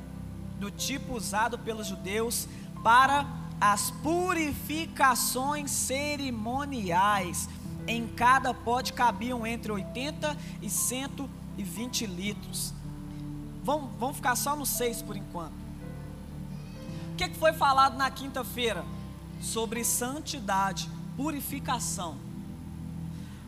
[0.59, 2.47] do tipo usado pelos judeus
[2.83, 3.25] para
[3.59, 7.49] as purificações cerimoniais.
[7.87, 12.71] Em cada pote cabiam entre 80 e 120 litros.
[13.63, 15.55] Vamos, vamos ficar só no 6 por enquanto.
[17.13, 18.85] O que, que foi falado na quinta-feira?
[19.41, 22.31] Sobre santidade, purificação.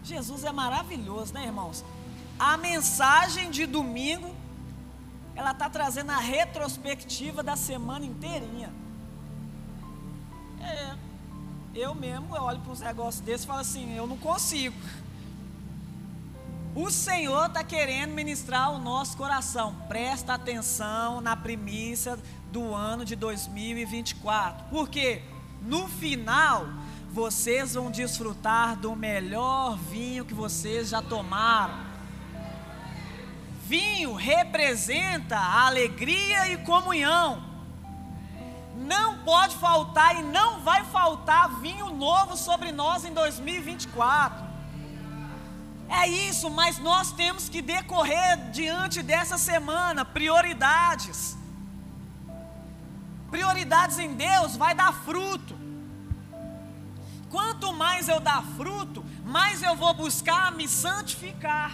[0.06, 1.84] Jesus é maravilhoso, né, irmãos?
[2.38, 4.36] A mensagem de domingo,
[5.36, 8.72] ela está trazendo a retrospectiva da semana inteirinha.
[10.62, 10.96] É,
[11.74, 14.76] eu mesmo eu olho para uns negócios desses e falo assim: eu não consigo.
[16.76, 19.74] O Senhor está querendo ministrar o nosso coração.
[19.88, 22.20] Presta atenção na primícia
[22.52, 24.66] do ano de 2024.
[24.70, 25.24] Porque
[25.62, 26.68] no final
[27.16, 31.74] vocês vão desfrutar do melhor vinho que vocês já tomaram.
[33.66, 37.42] Vinho representa alegria e comunhão.
[38.76, 44.44] Não pode faltar e não vai faltar vinho novo sobre nós em 2024.
[45.88, 51.38] É isso, mas nós temos que decorrer diante dessa semana prioridades.
[53.32, 55.65] Prioridades em Deus vai dar fruto.
[57.36, 61.70] Quanto mais eu dar fruto, mais eu vou buscar me santificar.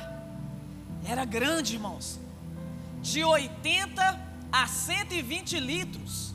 [1.05, 2.19] Era grande, irmãos.
[2.99, 4.19] De 80
[4.51, 6.33] a 120 litros.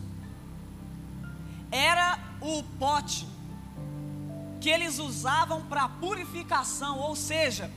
[1.73, 3.27] Era o pote
[4.61, 7.69] que eles usavam para purificação, ou seja,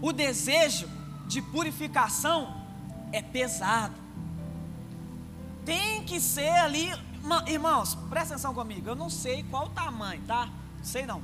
[0.00, 0.88] o desejo
[1.28, 2.66] de purificação
[3.12, 3.94] é pesado.
[5.64, 6.92] Tem que ser ali,
[7.46, 8.88] irmãos, presta atenção comigo.
[8.88, 10.46] Eu não sei qual o tamanho, tá?
[10.78, 11.22] Não sei não.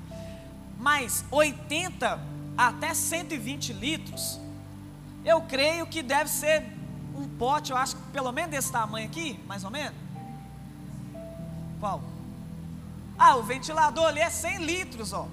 [0.78, 2.20] Mas 80
[2.56, 4.40] até 120 litros,
[5.24, 6.64] eu creio que deve ser
[7.16, 9.96] um pote, eu acho que pelo menos desse tamanho aqui, mais ou menos.
[11.80, 12.02] Qual?
[13.18, 15.26] Ah, o ventilador ali é 100 litros, ó.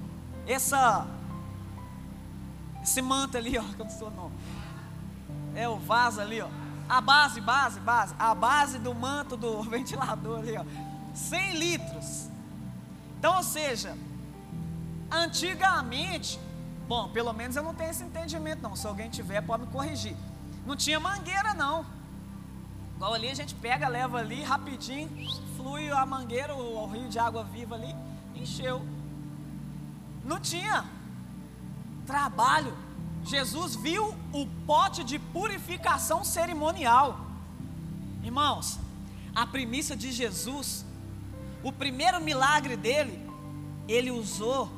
[0.47, 1.07] Essa,
[2.81, 4.35] esse manto ali, ó, que eu não sou nome.
[5.55, 6.47] É o vaso ali, ó.
[6.87, 8.15] A base, base, base.
[8.17, 10.63] A base do manto do ventilador ali, ó.
[11.13, 12.29] 100 litros.
[13.17, 13.97] Então, ou seja,
[15.09, 16.39] antigamente,
[16.87, 18.75] bom, pelo menos eu não tenho esse entendimento, não.
[18.75, 20.15] Se alguém tiver, pode me corrigir.
[20.65, 21.85] Não tinha mangueira, não.
[22.95, 25.09] Igual ali a gente pega, leva ali rapidinho,
[25.57, 27.93] flui a mangueira, o, o rio de água viva ali,
[28.35, 28.81] encheu.
[30.23, 30.85] Não tinha
[32.05, 32.84] trabalho.
[33.25, 37.19] Jesus viu o pote de purificação cerimonial.
[38.23, 38.79] Irmãos,
[39.33, 40.85] a primícia de Jesus,
[41.63, 43.19] o primeiro milagre dele,
[43.87, 44.71] ele usou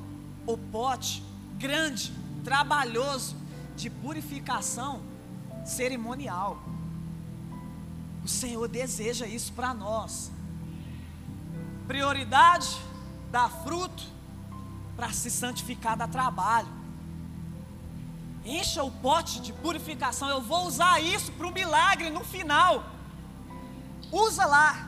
[0.45, 1.21] o pote
[1.57, 3.35] grande, trabalhoso,
[3.75, 5.01] de purificação
[5.65, 6.63] cerimonial.
[8.23, 10.31] O Senhor deseja isso para nós.
[11.85, 12.75] Prioridade,
[13.31, 14.03] dar fruto,
[14.95, 16.76] para se santificar, dar trabalho.
[18.47, 20.29] Encha o pote de purificação.
[20.29, 22.85] Eu vou usar isso para o milagre no final.
[24.09, 24.87] Usa lá.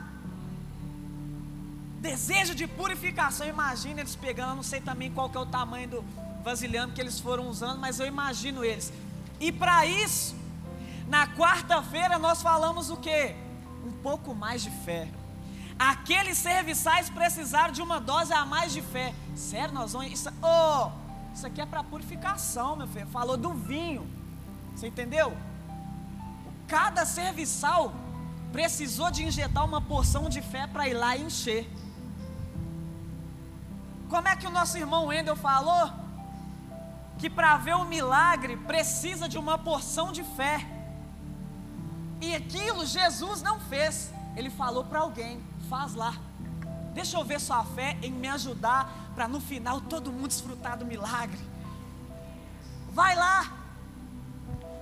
[1.99, 3.45] Desejo de purificação.
[3.45, 6.05] Imagina eles pegando, não sei também qual que é o tamanho do
[6.41, 8.93] vasilhame que eles foram usando, mas eu imagino eles.
[9.41, 10.33] E para isso,
[11.09, 13.35] na quarta-feira nós falamos o que?
[13.85, 15.09] Um pouco mais de fé.
[15.77, 19.13] Aqueles serviçais precisaram de uma dose a mais de fé.
[19.35, 20.11] Sério, nós vamos.
[20.13, 20.91] Isso, oh,
[21.33, 23.07] isso aqui é para purificação, meu filho.
[23.07, 24.07] Falou do vinho.
[24.75, 25.35] Você entendeu?
[26.67, 27.93] Cada serviçal
[28.51, 31.69] precisou de injetar uma porção de fé para ir lá e encher.
[34.09, 35.91] Como é que o nosso irmão Wendel falou?
[37.17, 40.65] Que para ver o milagre precisa de uma porção de fé.
[42.21, 44.11] E aquilo Jesus não fez.
[44.35, 46.13] Ele falou para alguém: faz lá.
[46.93, 50.85] Deixa eu ver sua fé em me ajudar para no final todo mundo desfrutar do
[50.85, 51.39] milagre.
[52.91, 53.53] Vai lá.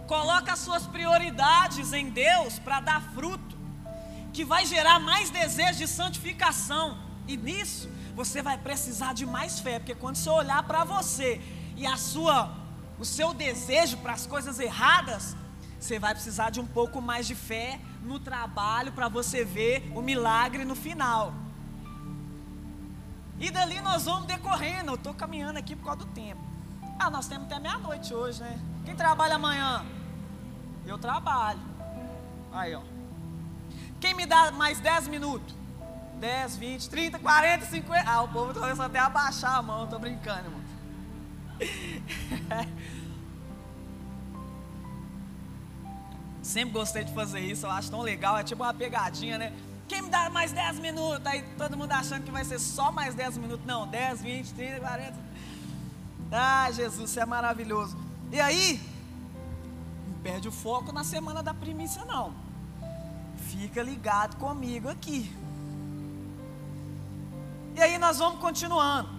[0.08, 3.58] Coloca as suas prioridades em Deus para dar fruto,
[4.32, 6.98] que vai gerar mais desejo de santificação.
[7.28, 11.42] E nisso você vai precisar de mais fé, porque quando você olhar para você
[11.76, 12.56] e a sua
[12.98, 15.36] o seu desejo para as coisas erradas,
[15.80, 20.02] você vai precisar de um pouco mais de fé no trabalho para você ver o
[20.02, 21.34] milagre no final.
[23.40, 24.92] E dali nós vamos decorrendo.
[24.92, 26.42] Eu estou caminhando aqui por causa do tempo.
[27.00, 28.60] Ah, nós temos até meia-noite hoje, né?
[28.84, 29.86] Quem trabalha amanhã?
[30.86, 31.60] Eu trabalho.
[32.52, 32.82] Aí, ó.
[34.00, 35.56] Quem me dá mais 10 minutos?
[36.20, 38.10] 10, 20, 30, 40, 50.
[38.10, 40.62] Ah, o povo começou até a baixar a mão, tô brincando, irmão.
[46.42, 49.54] Sempre gostei de fazer isso, eu acho tão legal, é tipo uma pegadinha, né?
[49.88, 51.26] Quem me dá mais 10 minutos?
[51.26, 53.66] Aí todo mundo achando que vai ser só mais 10 minutos.
[53.66, 55.14] Não, 10, 20, 30, 40.
[56.32, 57.98] Ah, Jesus, isso é maravilhoso.
[58.32, 58.82] E aí,
[60.08, 62.34] não perde o foco na semana da primícia, não.
[63.50, 65.34] Fica ligado comigo aqui.
[67.76, 69.18] E aí nós vamos continuando.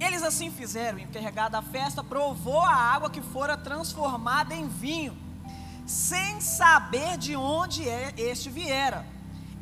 [0.00, 5.16] Eles assim fizeram, o encarregado da festa provou a água que fora transformada em vinho,
[5.86, 9.06] sem saber de onde é, este viera,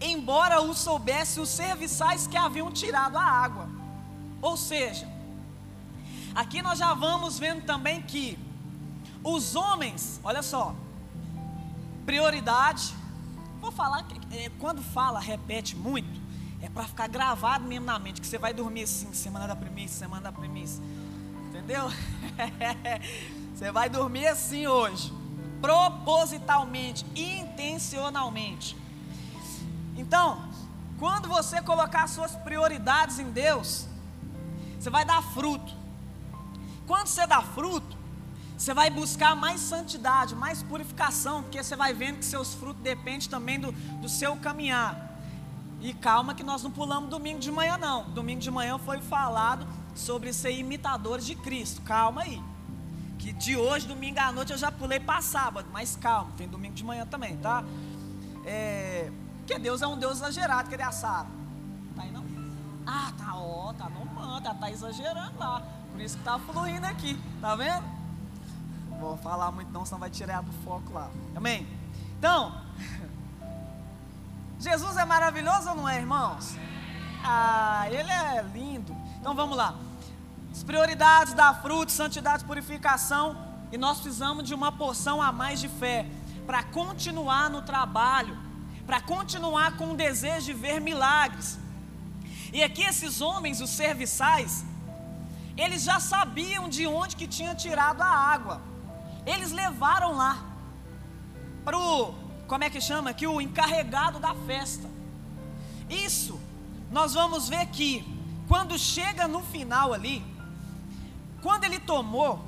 [0.01, 3.69] embora o soubesse os serviçais que haviam tirado a água.
[4.41, 5.09] Ou seja,
[6.35, 8.39] aqui nós já vamos vendo também que
[9.23, 10.75] os homens, olha só,
[12.07, 12.95] prioridade,
[13.61, 16.21] vou falar, é, quando fala, repete muito,
[16.63, 19.99] é para ficar gravado mesmo na mente, que você vai dormir assim, semana da premissa,
[19.99, 20.81] semana da premissa.
[21.49, 21.91] Entendeu?
[23.55, 25.20] você vai dormir assim hoje.
[25.61, 28.77] Propositalmente, intencionalmente.
[29.97, 30.49] Então,
[30.99, 33.87] quando você colocar suas prioridades em Deus,
[34.79, 35.75] você vai dar fruto.
[36.87, 37.99] Quando você dá fruto,
[38.57, 43.29] você vai buscar mais santidade, mais purificação, porque você vai vendo que seus frutos dependem
[43.29, 45.09] também do, do seu caminhar.
[45.81, 48.11] E calma que nós não pulamos domingo de manhã, não.
[48.11, 51.81] Domingo de manhã foi falado sobre ser imitadores de Cristo.
[51.83, 52.43] Calma aí.
[53.21, 55.69] Que de hoje, domingo à noite, eu já pulei para sábado.
[55.71, 57.63] Mas calma, tem domingo de manhã também, tá?
[58.47, 61.29] É, porque Deus é um Deus exagerado, cadê a Sara?
[61.95, 62.25] Tá aí não?
[62.87, 65.63] Ah, tá, ó, tá no manda, tá exagerando lá.
[65.93, 67.85] Por isso que tá fluindo aqui, tá vendo?
[68.89, 71.11] Não vou falar muito não, senão vai tirar do foco lá.
[71.37, 71.69] Amém?
[72.19, 72.59] Então,
[74.59, 76.57] Jesus é maravilhoso ou não é, irmãos?
[77.23, 78.97] Ah, ele é lindo.
[79.19, 79.75] Então vamos lá.
[80.61, 83.25] As prioridades da fruta, santidade, purificação.
[83.73, 86.07] E nós precisamos de uma porção a mais de fé
[86.47, 88.37] para continuar no trabalho,
[88.85, 91.59] para continuar com o desejo de ver milagres.
[92.53, 94.63] E aqui esses homens, os serviçais,
[95.57, 98.61] eles já sabiam de onde que tinha tirado a água.
[99.25, 100.45] Eles levaram lá
[101.65, 102.13] para o
[102.47, 103.27] como é que chama aqui?
[103.27, 104.87] O encarregado da festa.
[105.89, 106.39] Isso,
[106.91, 108.05] nós vamos ver que,
[108.47, 110.23] quando chega no final ali,
[111.43, 112.45] quando ele tomou,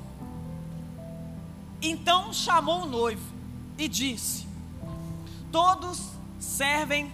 [1.81, 3.25] então chamou o noivo
[3.77, 4.47] e disse:
[5.51, 7.11] Todos servem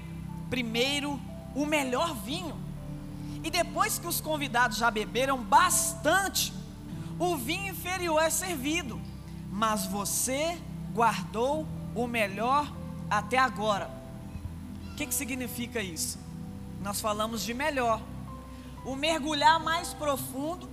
[0.49, 1.19] primeiro
[1.55, 2.55] o melhor vinho,
[3.43, 6.53] e depois que os convidados já beberam bastante,
[7.17, 8.99] o vinho inferior é servido,
[9.51, 10.57] mas você
[10.93, 12.71] guardou o melhor
[13.09, 13.89] até agora.
[14.91, 16.19] O que, que significa isso?
[16.81, 18.01] Nós falamos de melhor.
[18.85, 20.68] O mergulhar mais profundo,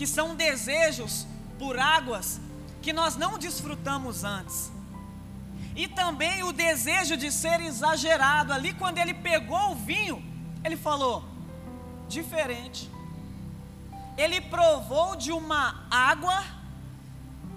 [0.00, 1.26] que são desejos
[1.58, 2.40] por águas
[2.80, 4.72] que nós não desfrutamos antes.
[5.76, 8.50] E também o desejo de ser exagerado.
[8.50, 10.18] Ali, quando ele pegou o vinho,
[10.64, 11.22] ele falou:
[12.08, 12.90] diferente.
[14.16, 16.38] Ele provou de uma água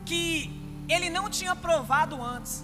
[0.06, 0.28] que
[0.90, 2.64] ele não tinha provado antes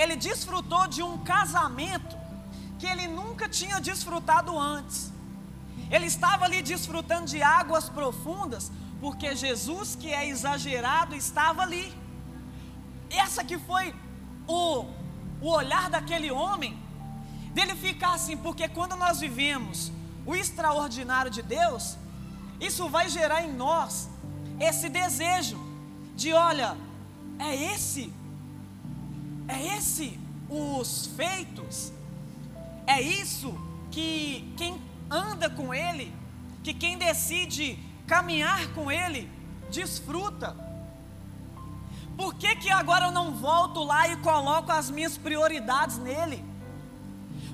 [0.00, 2.16] ele desfrutou de um casamento
[2.78, 5.12] que ele nunca tinha desfrutado antes.
[5.90, 11.92] Ele estava ali desfrutando de águas profundas, porque Jesus, que é exagerado, estava ali.
[13.08, 13.94] Essa que foi
[14.46, 14.84] o,
[15.40, 16.78] o olhar daquele homem,
[17.54, 19.90] dele ficar assim, porque quando nós vivemos
[20.26, 21.96] o extraordinário de Deus,
[22.60, 24.08] isso vai gerar em nós
[24.60, 25.58] esse desejo
[26.14, 26.76] de: olha,
[27.38, 28.12] é esse
[29.50, 31.92] é esse os feitos?
[32.86, 33.52] É isso
[33.90, 34.80] que quem
[35.10, 36.12] anda com Ele,
[36.62, 37.78] que quem decide
[38.10, 39.30] caminhar com Ele,
[39.70, 40.56] desfruta.
[42.16, 46.44] Por que, que agora eu não volto lá e coloco as minhas prioridades nele?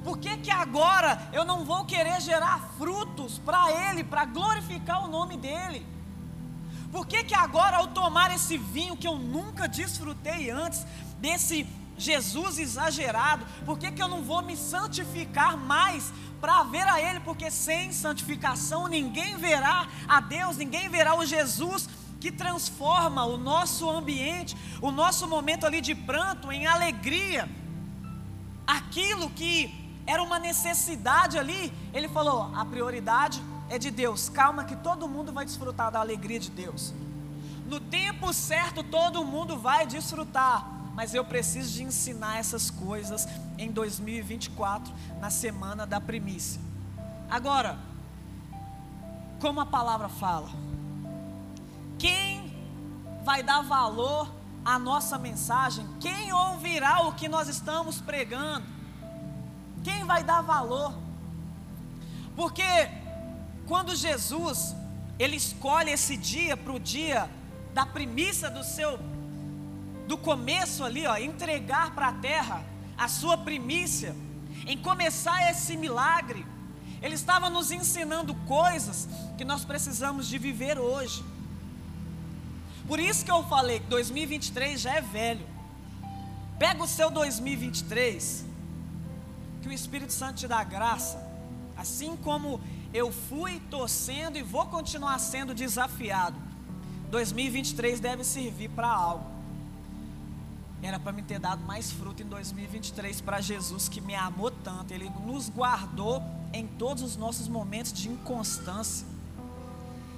[0.03, 5.09] Por que, que agora eu não vou querer gerar frutos para Ele, para glorificar o
[5.09, 5.87] nome dEle?
[6.91, 10.87] Por que, que agora, ao tomar esse vinho que eu nunca desfrutei antes,
[11.19, 11.67] desse
[11.99, 17.21] Jesus exagerado, por que, que eu não vou me santificar mais para ver a Ele?
[17.21, 21.89] Porque sem santificação ninguém verá a Deus, ninguém verá o Jesus
[22.21, 27.49] que transforma o nosso ambiente, o nosso momento ali de pranto em alegria.
[28.67, 34.29] Aquilo que era uma necessidade ali, ele falou: a prioridade é de Deus.
[34.29, 36.95] Calma, que todo mundo vai desfrutar da alegria de Deus.
[37.67, 43.29] No tempo certo todo mundo vai desfrutar, mas eu preciso de ensinar essas coisas
[43.59, 44.91] em 2024,
[45.21, 46.59] na semana da primícia.
[47.29, 47.79] Agora,
[49.39, 50.49] como a palavra fala,
[51.99, 52.51] quem
[53.23, 54.33] vai dar valor
[54.65, 55.87] à nossa mensagem?
[56.01, 58.67] Quem ouvirá o que nós estamos pregando?
[59.85, 60.95] Quem vai dar valor?
[62.35, 62.65] Porque
[63.67, 64.75] quando Jesus
[65.19, 67.29] ele escolhe esse dia para o dia
[67.75, 68.99] da primícia do seu
[70.07, 72.65] do começo ali, ó, entregar para a terra
[72.97, 74.15] a sua primícia,
[74.67, 76.47] em começar esse milagre,
[77.03, 81.23] ele estava nos ensinando coisas que nós precisamos de viver hoje.
[82.89, 85.47] Por isso que eu falei que 2023 já é velho.
[86.59, 88.47] Pega o seu 2023,
[89.61, 91.23] que o Espírito Santo te dá graça,
[91.77, 92.61] assim como
[92.95, 96.37] eu fui torcendo e vou continuar sendo desafiado.
[97.11, 99.36] 2023 deve servir para algo.
[100.87, 104.95] Era para me ter dado mais fruto em 2023 para Jesus que me amou tanto.
[104.95, 106.23] Ele nos guardou
[106.53, 109.05] em todos os nossos momentos de inconstância.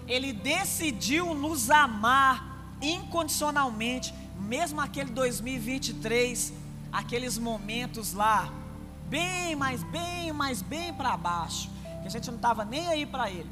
[0.06, 6.52] Ele decidiu nos amar incondicionalmente, mesmo aquele 2023,
[6.92, 8.52] aqueles momentos lá,
[9.08, 11.70] bem mais, bem mais, bem para baixo,
[12.02, 13.50] que a gente não estava nem aí para ele.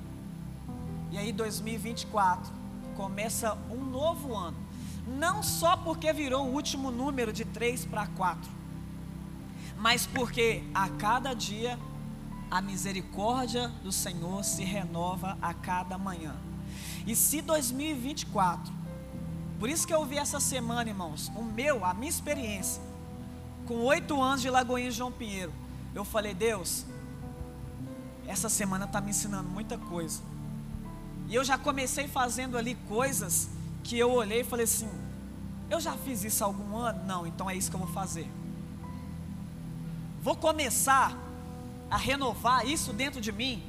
[1.11, 2.53] E aí 2024
[2.95, 4.66] começa um novo ano.
[5.07, 8.51] Não só porque virou o último número de 3 para 4,
[9.79, 11.79] mas porque a cada dia
[12.51, 16.35] a misericórdia do Senhor se renova a cada manhã.
[17.07, 18.73] E se 2024,
[19.59, 22.83] por isso que eu vi essa semana, irmãos, o meu, a minha experiência,
[23.67, 25.53] com oito anos de Lagoinha João Pinheiro,
[25.95, 26.85] eu falei, Deus,
[28.27, 30.21] essa semana está me ensinando muita coisa.
[31.29, 33.49] E eu já comecei fazendo ali coisas
[33.87, 34.91] que eu olhei e falei assim:
[35.71, 37.05] eu já fiz isso há algum ano?
[37.05, 38.29] Não, então é isso que eu vou fazer.
[40.23, 41.17] Vou começar
[41.89, 43.63] a renovar isso dentro de mim,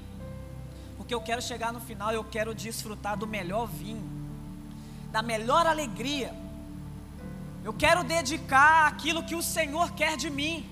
[0.97, 4.03] porque eu quero chegar no final, eu quero desfrutar do melhor vinho,
[5.11, 6.34] da melhor alegria.
[7.63, 10.68] Eu quero dedicar aquilo que o Senhor quer de mim.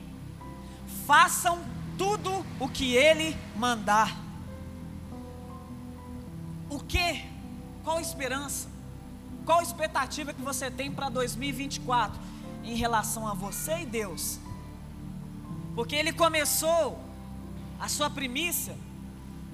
[1.05, 1.59] Façam
[1.97, 4.15] tudo o que Ele mandar.
[6.69, 7.23] O que?
[7.83, 8.74] Qual a esperança?
[9.45, 12.19] Qual a expectativa que você tem para 2024
[12.63, 14.39] em relação a você e Deus?
[15.75, 16.99] Porque Ele começou
[17.79, 18.75] a sua primícia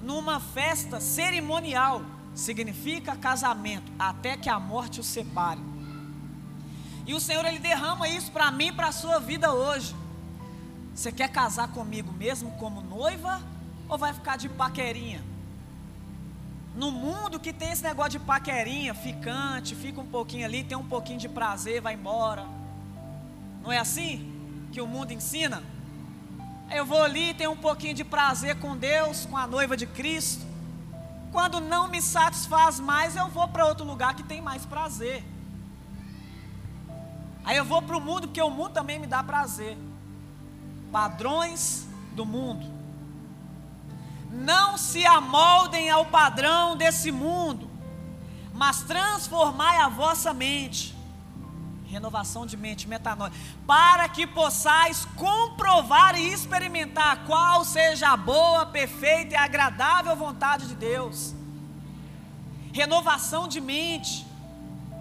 [0.02, 2.02] numa festa cerimonial,
[2.34, 5.60] significa casamento, até que a morte o separe.
[7.06, 9.94] E o Senhor ele derrama isso para mim e para a sua vida hoje.
[10.94, 13.40] Você quer casar comigo mesmo como noiva
[13.88, 15.31] ou vai ficar de paquerinha?
[16.74, 20.86] No mundo que tem esse negócio de paquerinha, ficante, fica um pouquinho ali, tem um
[20.86, 22.46] pouquinho de prazer, vai embora.
[23.62, 25.62] Não é assim que o mundo ensina?
[26.70, 30.46] Eu vou ali, tenho um pouquinho de prazer com Deus, com a noiva de Cristo.
[31.30, 35.22] Quando não me satisfaz mais, eu vou para outro lugar que tem mais prazer.
[37.44, 39.76] Aí eu vou para o mundo, porque o mundo também me dá prazer
[40.92, 42.70] padrões do mundo.
[44.32, 47.70] Não se amoldem ao padrão desse mundo,
[48.54, 50.96] mas transformai a vossa mente.
[51.86, 53.30] Renovação de mente, metanoia,
[53.66, 60.74] para que possais comprovar e experimentar qual seja a boa, perfeita e agradável vontade de
[60.74, 61.34] Deus.
[62.72, 64.26] Renovação de mente.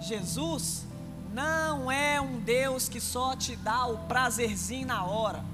[0.02, 0.86] Jesus
[1.34, 5.51] não é um Deus que só te dá o prazerzinho na hora.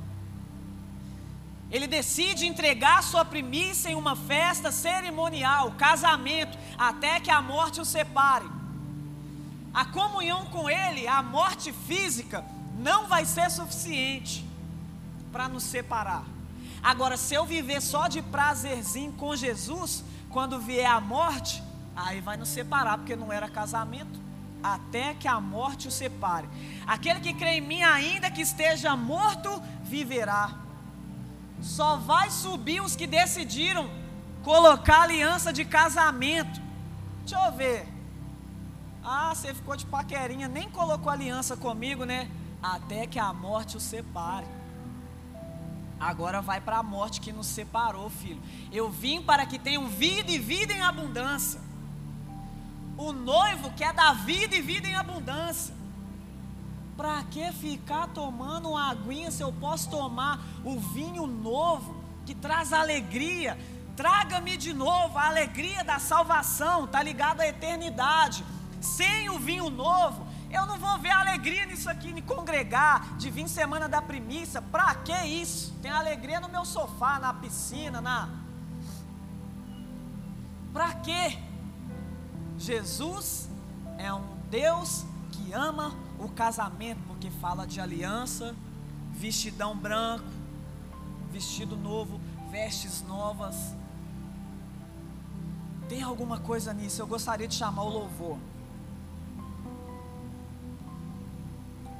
[1.69, 7.85] Ele decide entregar sua primícia em uma festa cerimonial, casamento, até que a morte o
[7.85, 8.49] separe.
[9.73, 12.43] A comunhão com Ele, a morte física,
[12.77, 14.45] não vai ser suficiente
[15.31, 16.23] para nos separar.
[16.81, 21.61] Agora, se eu viver só de prazerzinho com Jesus, quando vier a morte,
[21.95, 24.19] aí vai nos separar, porque não era casamento,
[24.63, 26.47] até que a morte o separe.
[26.85, 30.66] Aquele que crê em mim, ainda que esteja morto, viverá.
[31.61, 33.89] Só vai subir os que decidiram
[34.43, 36.61] colocar aliança de casamento.
[37.25, 37.87] Deixa eu ver.
[39.03, 42.29] Ah, você ficou de paquerinha, nem colocou aliança comigo, né?
[42.61, 44.47] Até que a morte o separe.
[45.99, 48.41] Agora vai para a morte que nos separou, filho.
[48.71, 51.59] Eu vim para que tenham vida e vida em abundância.
[52.97, 55.73] O noivo quer dar vida e vida em abundância.
[56.97, 62.73] Para que ficar tomando uma aguinha se eu posso tomar o vinho novo que traz
[62.73, 63.55] alegria?
[63.95, 68.43] Traga-me de novo a alegria da salvação, está ligado à eternidade.
[68.81, 73.47] Sem o vinho novo, eu não vou ver alegria nisso aqui, me congregar, de vir
[73.47, 74.59] semana da primícia.
[74.59, 75.73] Para que isso?
[75.81, 78.27] Tem alegria no meu sofá, na piscina, na.
[80.73, 81.37] Para quê?
[82.57, 83.47] Jesus
[83.99, 88.55] é um Deus que ama o casamento, porque fala de aliança,
[89.11, 90.25] vestidão branco,
[91.31, 93.55] vestido novo, vestes novas.
[95.87, 97.01] Tem alguma coisa nisso?
[97.01, 98.37] Eu gostaria de chamar o louvor.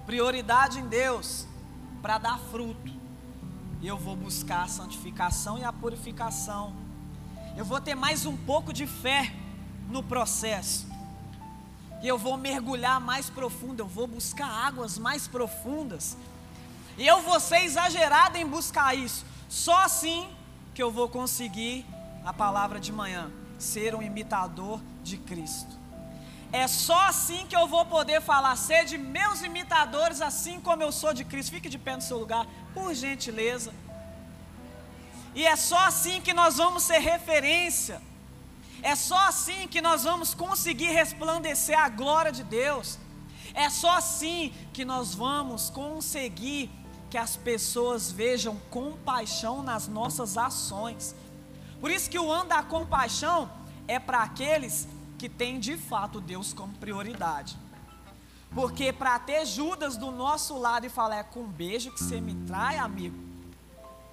[0.06, 1.46] Prioridade em Deus
[2.02, 2.92] para dar fruto.
[3.84, 6.74] Eu vou buscar a santificação e a purificação.
[7.56, 9.34] Eu vou ter mais um pouco de fé
[9.90, 10.88] no processo.
[12.02, 16.18] E eu vou mergulhar mais profundo, eu vou buscar águas mais profundas.
[16.98, 19.26] E eu vou ser exagerado em buscar isso.
[19.50, 20.30] Só assim
[20.74, 21.86] que eu vou conseguir
[22.26, 25.78] a palavra de manhã, ser um imitador de Cristo.
[26.52, 30.92] É só assim que eu vou poder falar, ser de meus imitadores, assim como eu
[30.92, 31.52] sou de Cristo.
[31.52, 33.74] Fique de pé no seu lugar, por gentileza.
[35.36, 38.02] E é só assim que nós vamos ser referência.
[38.82, 42.98] É só assim que nós vamos conseguir resplandecer a glória de Deus.
[43.54, 46.70] É só assim que nós vamos conseguir
[47.10, 51.16] que as pessoas vejam compaixão nas nossas ações.
[51.80, 53.50] Por isso que o ano da compaixão
[53.88, 57.58] é para aqueles que têm de fato Deus como prioridade.
[58.54, 62.22] Porque para ter Judas do nosso lado e falar é com um beijo que você
[62.22, 63.18] me trai, amigo,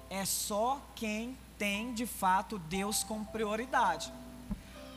[0.09, 4.11] é só quem tem de fato Deus como prioridade.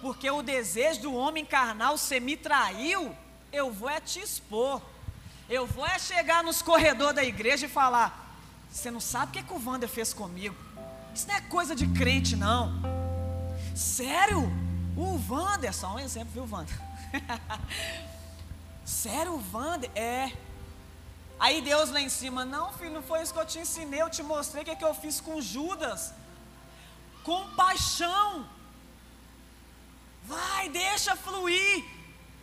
[0.01, 3.14] Porque o desejo do homem carnal, você me traiu,
[3.53, 4.80] eu vou é te expor.
[5.49, 8.36] Eu vou é chegar nos corredores da igreja e falar:
[8.70, 10.55] Você não sabe o que, que o Wander fez comigo?
[11.14, 12.72] Isso não é coisa de crente, não.
[13.74, 14.53] Sério?
[14.96, 16.78] O Wander, só um exemplo, viu, Wander?
[18.84, 19.90] Sério, o Wander?
[19.94, 20.32] É.
[21.40, 24.11] Aí Deus lá em cima, não, filho, não foi isso que eu te ensinei, eu
[24.11, 26.12] te mostrei o que, é que eu fiz com Judas.
[27.22, 28.46] Compaixão.
[30.29, 31.85] Vai, deixa fluir.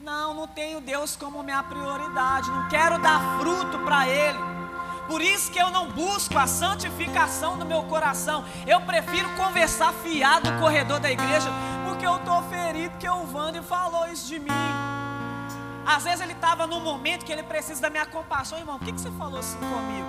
[0.02, 4.40] Não, não tenho Deus como minha prioridade, não quero dar fruto para Ele.
[5.08, 8.44] Por isso que eu não busco a santificação do meu coração.
[8.66, 11.50] Eu prefiro conversar fiado no corredor da igreja,
[11.88, 14.50] porque eu estou ferido que o Wander falou isso de mim.
[15.86, 18.80] Às vezes ele estava num momento que ele precisa da minha compaixão, irmão.
[18.80, 20.08] Por que, que você falou assim comigo?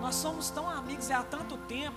[0.00, 1.96] Nós somos tão amigos há tanto tempo.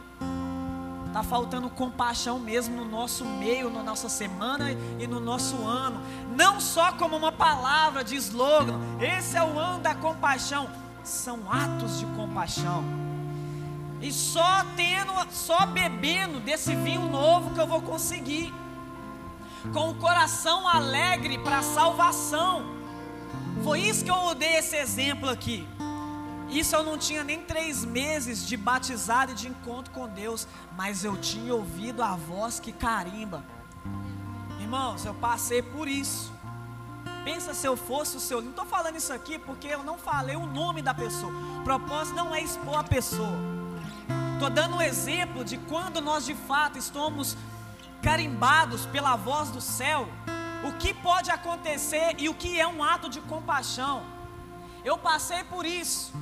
[1.17, 5.99] Está faltando compaixão mesmo no nosso meio, na nossa semana e no nosso ano.
[6.35, 8.79] Não só como uma palavra de slogan.
[9.01, 10.69] Esse é o ano da compaixão.
[11.03, 12.83] São atos de compaixão.
[13.99, 18.53] E só tendo, só bebendo desse vinho novo que eu vou conseguir.
[19.73, 22.63] Com o coração alegre para a salvação.
[23.63, 25.67] Foi isso que eu dei esse exemplo aqui.
[26.49, 31.03] Isso eu não tinha nem três meses de batizado e de encontro com Deus, mas
[31.03, 33.43] eu tinha ouvido a voz que carimba.
[34.59, 36.31] Irmãos, eu passei por isso.
[37.23, 38.41] Pensa se eu fosse o seu.
[38.41, 41.31] Não estou falando isso aqui porque eu não falei o nome da pessoa.
[41.59, 43.37] O propósito não é expor a pessoa.
[44.33, 47.35] Estou dando um exemplo de quando nós de fato estamos
[48.01, 50.07] carimbados pela voz do céu.
[50.63, 54.03] O que pode acontecer e o que é um ato de compaixão.
[54.85, 56.13] Eu passei por isso.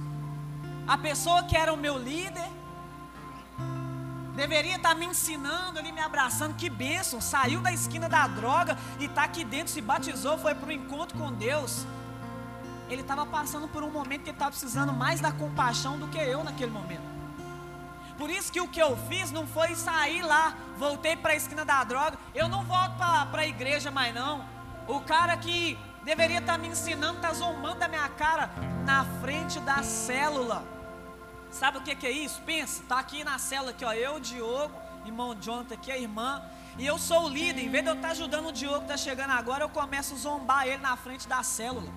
[0.88, 2.47] A pessoa que era o meu líder
[4.36, 6.55] deveria estar me ensinando ali, me abraçando.
[6.55, 7.19] Que bênção!
[7.19, 11.17] Saiu da esquina da droga e está aqui dentro, se batizou, foi para o encontro
[11.17, 11.86] com Deus.
[12.88, 16.19] Ele estava passando por um momento que ele estava precisando mais da compaixão do que
[16.19, 17.15] eu naquele momento.
[18.15, 21.65] Por isso que o que eu fiz não foi sair lá, voltei para a esquina
[21.65, 22.17] da droga.
[22.33, 24.45] Eu não volto para a igreja mais não.
[24.88, 28.51] O cara que deveria estar me ensinando está zombando da minha cara
[28.86, 30.74] na frente da célula.
[31.55, 32.41] Sabe o que, que é isso?
[32.41, 34.73] Pensa, tá aqui na cela aqui, ó, eu, Diogo,
[35.05, 36.43] irmão Jonathan aqui, a irmã,
[36.77, 37.63] e eu sou o líder.
[37.63, 40.15] Em vez de eu estar tá ajudando o Diogo que está chegando agora, eu começo
[40.15, 41.87] a zombar ele na frente da célula.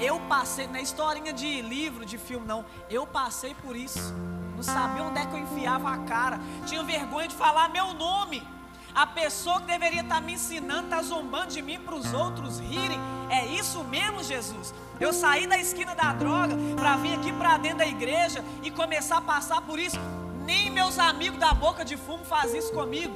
[0.00, 2.64] Eu passei, na é historinha de livro, de filme, não.
[2.90, 4.12] Eu passei por isso.
[4.56, 6.40] Não sabia onde é que eu enfiava a cara.
[6.66, 8.42] Tinha vergonha de falar meu nome.
[8.92, 12.58] A pessoa que deveria estar tá me ensinando está zombando de mim para os outros
[12.58, 12.98] rirem.
[13.30, 14.74] É isso mesmo, Jesus?
[14.98, 19.18] Eu saí da esquina da droga para vir aqui para dentro da igreja e começar
[19.18, 19.98] a passar por isso.
[20.44, 23.14] Nem meus amigos da boca de fumo fazem isso comigo.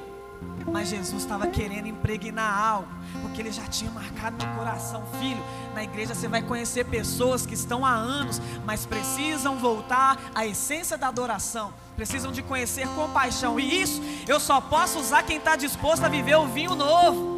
[0.69, 2.87] Mas Jesus estava querendo impregnar algo,
[3.21, 5.43] porque ele já tinha marcado no coração, filho.
[5.73, 10.97] Na igreja você vai conhecer pessoas que estão há anos, mas precisam voltar à essência
[10.97, 16.03] da adoração, precisam de conhecer compaixão, e isso eu só posso usar quem está disposto
[16.03, 17.30] a viver o vinho novo.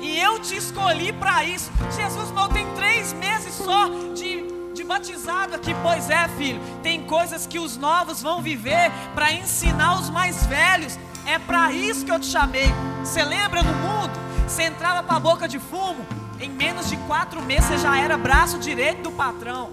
[0.00, 1.70] E eu te escolhi para isso.
[1.94, 5.74] Jesus não tem três meses só de, de batizado aqui.
[5.82, 6.60] Pois é, filho.
[6.82, 10.98] Tem coisas que os novos vão viver para ensinar os mais velhos.
[11.26, 12.68] É para isso que eu te chamei.
[13.04, 14.12] Você lembra no mundo?
[14.48, 16.06] Você entrava para a boca de fumo.
[16.40, 19.70] Em menos de quatro meses você já era braço direito do patrão.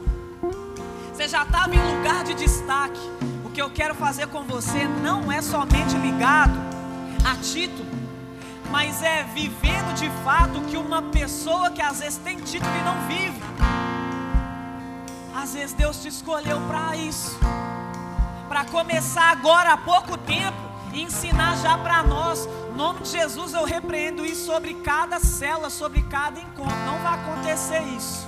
[1.13, 2.99] Você já estava em lugar de destaque.
[3.45, 6.59] O que eu quero fazer com você não é somente ligado
[7.25, 8.06] a título
[8.69, 13.07] mas é vivendo de fato que uma pessoa que às vezes tem título e não
[13.07, 13.41] vive.
[15.35, 17.37] Às vezes Deus te escolheu para isso,
[18.47, 20.57] para começar agora há pouco tempo
[20.93, 22.47] e ensinar já para nós.
[22.71, 26.75] Em nome de Jesus eu repreendo isso sobre cada célula, sobre cada encontro.
[26.85, 28.27] Não vai acontecer isso.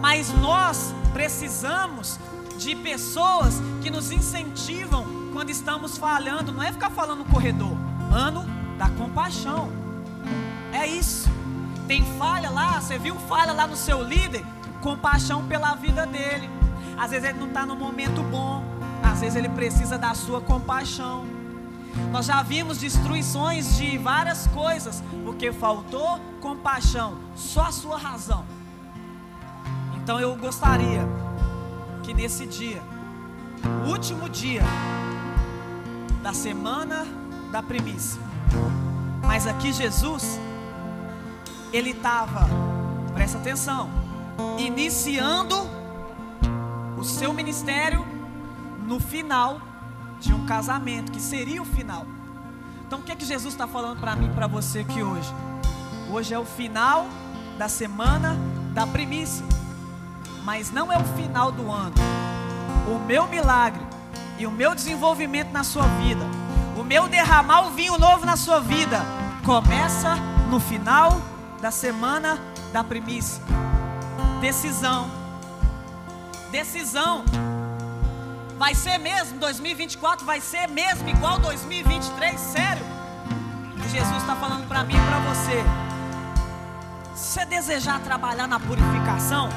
[0.00, 2.18] Mas nós precisamos
[2.56, 6.52] de pessoas que nos incentivam quando estamos falhando.
[6.52, 7.76] Não é ficar falando no corredor.
[8.10, 9.70] Mano, da compaixão.
[10.72, 11.28] É isso.
[11.86, 14.42] Tem falha lá, você viu falha lá no seu líder?
[14.80, 16.48] Compaixão pela vida dele.
[16.96, 18.64] Às vezes ele não está no momento bom,
[19.02, 21.26] às vezes ele precisa da sua compaixão.
[22.10, 28.46] Nós já vimos destruições de várias coisas, porque faltou compaixão, só a sua razão.
[29.96, 31.06] Então eu gostaria
[32.02, 32.82] que nesse dia,
[33.86, 34.62] último dia
[36.22, 37.06] da semana
[37.50, 38.29] da primícia,
[39.22, 40.38] mas aqui Jesus,
[41.72, 42.48] ele estava,
[43.14, 43.88] presta atenção,
[44.58, 45.56] iniciando
[46.98, 48.04] o seu ministério
[48.86, 49.60] no final
[50.20, 52.06] de um casamento, que seria o final.
[52.86, 55.32] Então o que é que Jesus está falando para mim e para você aqui hoje?
[56.10, 57.06] Hoje é o final
[57.56, 58.36] da semana
[58.74, 59.46] da primícia,
[60.44, 61.94] mas não é o final do ano.
[62.92, 63.86] O meu milagre
[64.38, 66.39] e o meu desenvolvimento na sua vida
[66.90, 69.00] meu derramar o vinho novo na sua vida
[69.46, 70.16] começa
[70.50, 71.22] no final
[71.60, 72.36] da semana
[72.72, 73.40] da primícia.
[74.40, 75.08] Decisão.
[76.50, 77.24] Decisão.
[78.58, 80.26] Vai ser mesmo 2024?
[80.26, 82.40] Vai ser mesmo igual 2023?
[82.40, 82.84] Sério?
[83.88, 85.62] Jesus está falando para mim e para você.
[87.14, 89.48] Se você desejar trabalhar na purificação,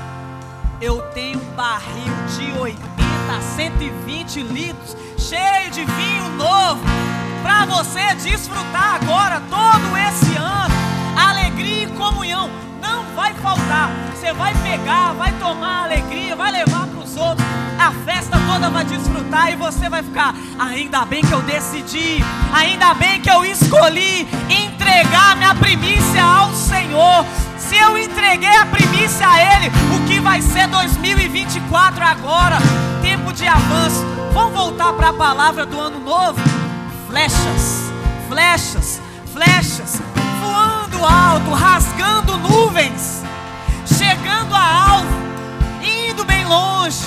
[0.79, 2.93] eu tenho um barril de 80
[3.35, 10.73] a 120 litros, cheio de vinho novo para você desfrutar agora, todo esse ano,
[11.15, 12.49] alegria e comunhão.
[12.81, 13.91] Não vai faltar.
[14.15, 17.45] Você vai pegar, vai tomar alegria, vai levar para os outros.
[17.77, 20.33] A festa toda vai desfrutar e você vai ficar.
[20.57, 22.23] Ainda bem que eu decidi,
[22.53, 27.25] ainda bem que eu escolhi entregar minha primícia ao Senhor.
[27.57, 32.57] Se eu entreguei a primícia a Ele, o que vai ser 2024 agora?
[33.01, 34.05] Tempo de avanço.
[34.33, 36.62] Vamos voltar para a palavra do ano novo?
[37.13, 37.93] Flechas,
[38.27, 39.01] flechas,
[39.31, 40.01] flechas,
[40.41, 43.21] voando alto, rasgando nuvens,
[43.85, 45.13] chegando a alvo,
[45.83, 47.05] indo bem longe,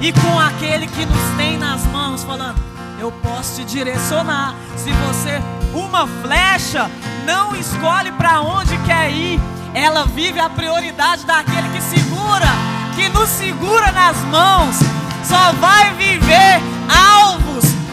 [0.00, 2.54] e com aquele que nos tem nas mãos, falando:
[3.00, 4.54] Eu posso te direcionar.
[4.76, 5.42] Se você,
[5.74, 6.88] uma flecha,
[7.26, 9.40] não escolhe para onde quer ir,
[9.74, 12.46] ela vive a prioridade daquele que segura,
[12.94, 14.76] que nos segura nas mãos,
[15.24, 16.77] só vai viver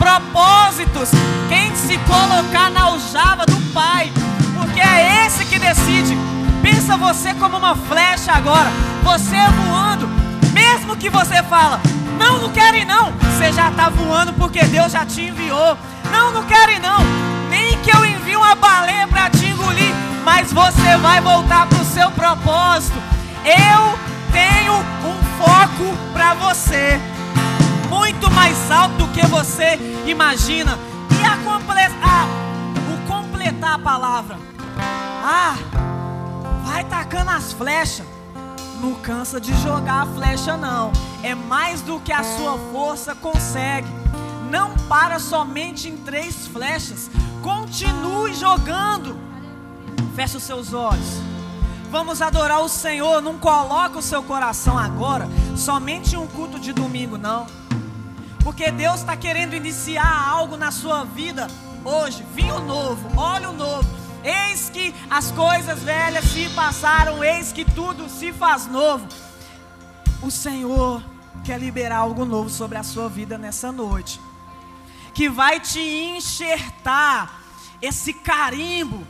[0.06, 1.10] propósitos,
[1.50, 4.14] quem se colocar na aljava do Pai,
[4.54, 6.16] porque é esse que decide.
[6.62, 8.70] Pensa você como uma flecha agora,
[9.02, 9.36] você
[9.66, 10.08] voando,
[10.54, 11.82] mesmo que você fala,
[12.20, 15.76] não, não quero ir não, você já está voando porque Deus já te enviou.
[16.12, 17.00] Não, não quero ir não,
[17.50, 19.94] nem que eu envie uma baleia para te engolir,
[20.24, 22.98] mas você vai voltar para o seu propósito.
[23.44, 23.98] Eu
[24.32, 27.02] tenho um foco para você
[27.96, 30.78] muito mais alto do que você imagina.
[31.18, 32.28] E a, completar,
[32.94, 34.38] o completar a palavra.
[35.24, 35.56] Ah,
[36.66, 38.06] vai tacando as flechas.
[38.82, 40.92] Não cansa de jogar a flecha, não.
[41.24, 43.88] É mais do que a sua força consegue.
[44.52, 47.10] Não para somente em três flechas.
[47.42, 49.18] Continue jogando.
[50.16, 51.22] Feche os seus olhos.
[51.90, 53.22] Vamos adorar o Senhor.
[53.22, 57.48] Não coloca o seu coração agora somente em um culto de domingo, não.
[58.46, 61.48] Porque Deus está querendo iniciar algo na sua vida
[61.84, 62.24] hoje.
[62.36, 63.90] Vinho novo, óleo novo.
[64.24, 69.08] Eis que as coisas velhas se passaram, eis que tudo se faz novo.
[70.22, 71.02] O Senhor
[71.44, 74.22] quer liberar algo novo sobre a sua vida nessa noite.
[75.16, 77.42] Que vai te enxertar
[77.82, 79.04] esse carimbo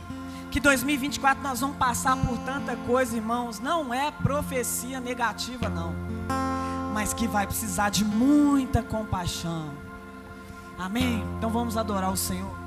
[0.50, 3.60] que 2024 nós vamos passar por tanta coisa, irmãos.
[3.60, 6.15] Não é profecia negativa, não
[6.96, 9.70] mas que vai precisar de muita compaixão.
[10.78, 11.22] Amém?
[11.36, 12.65] Então vamos adorar o Senhor.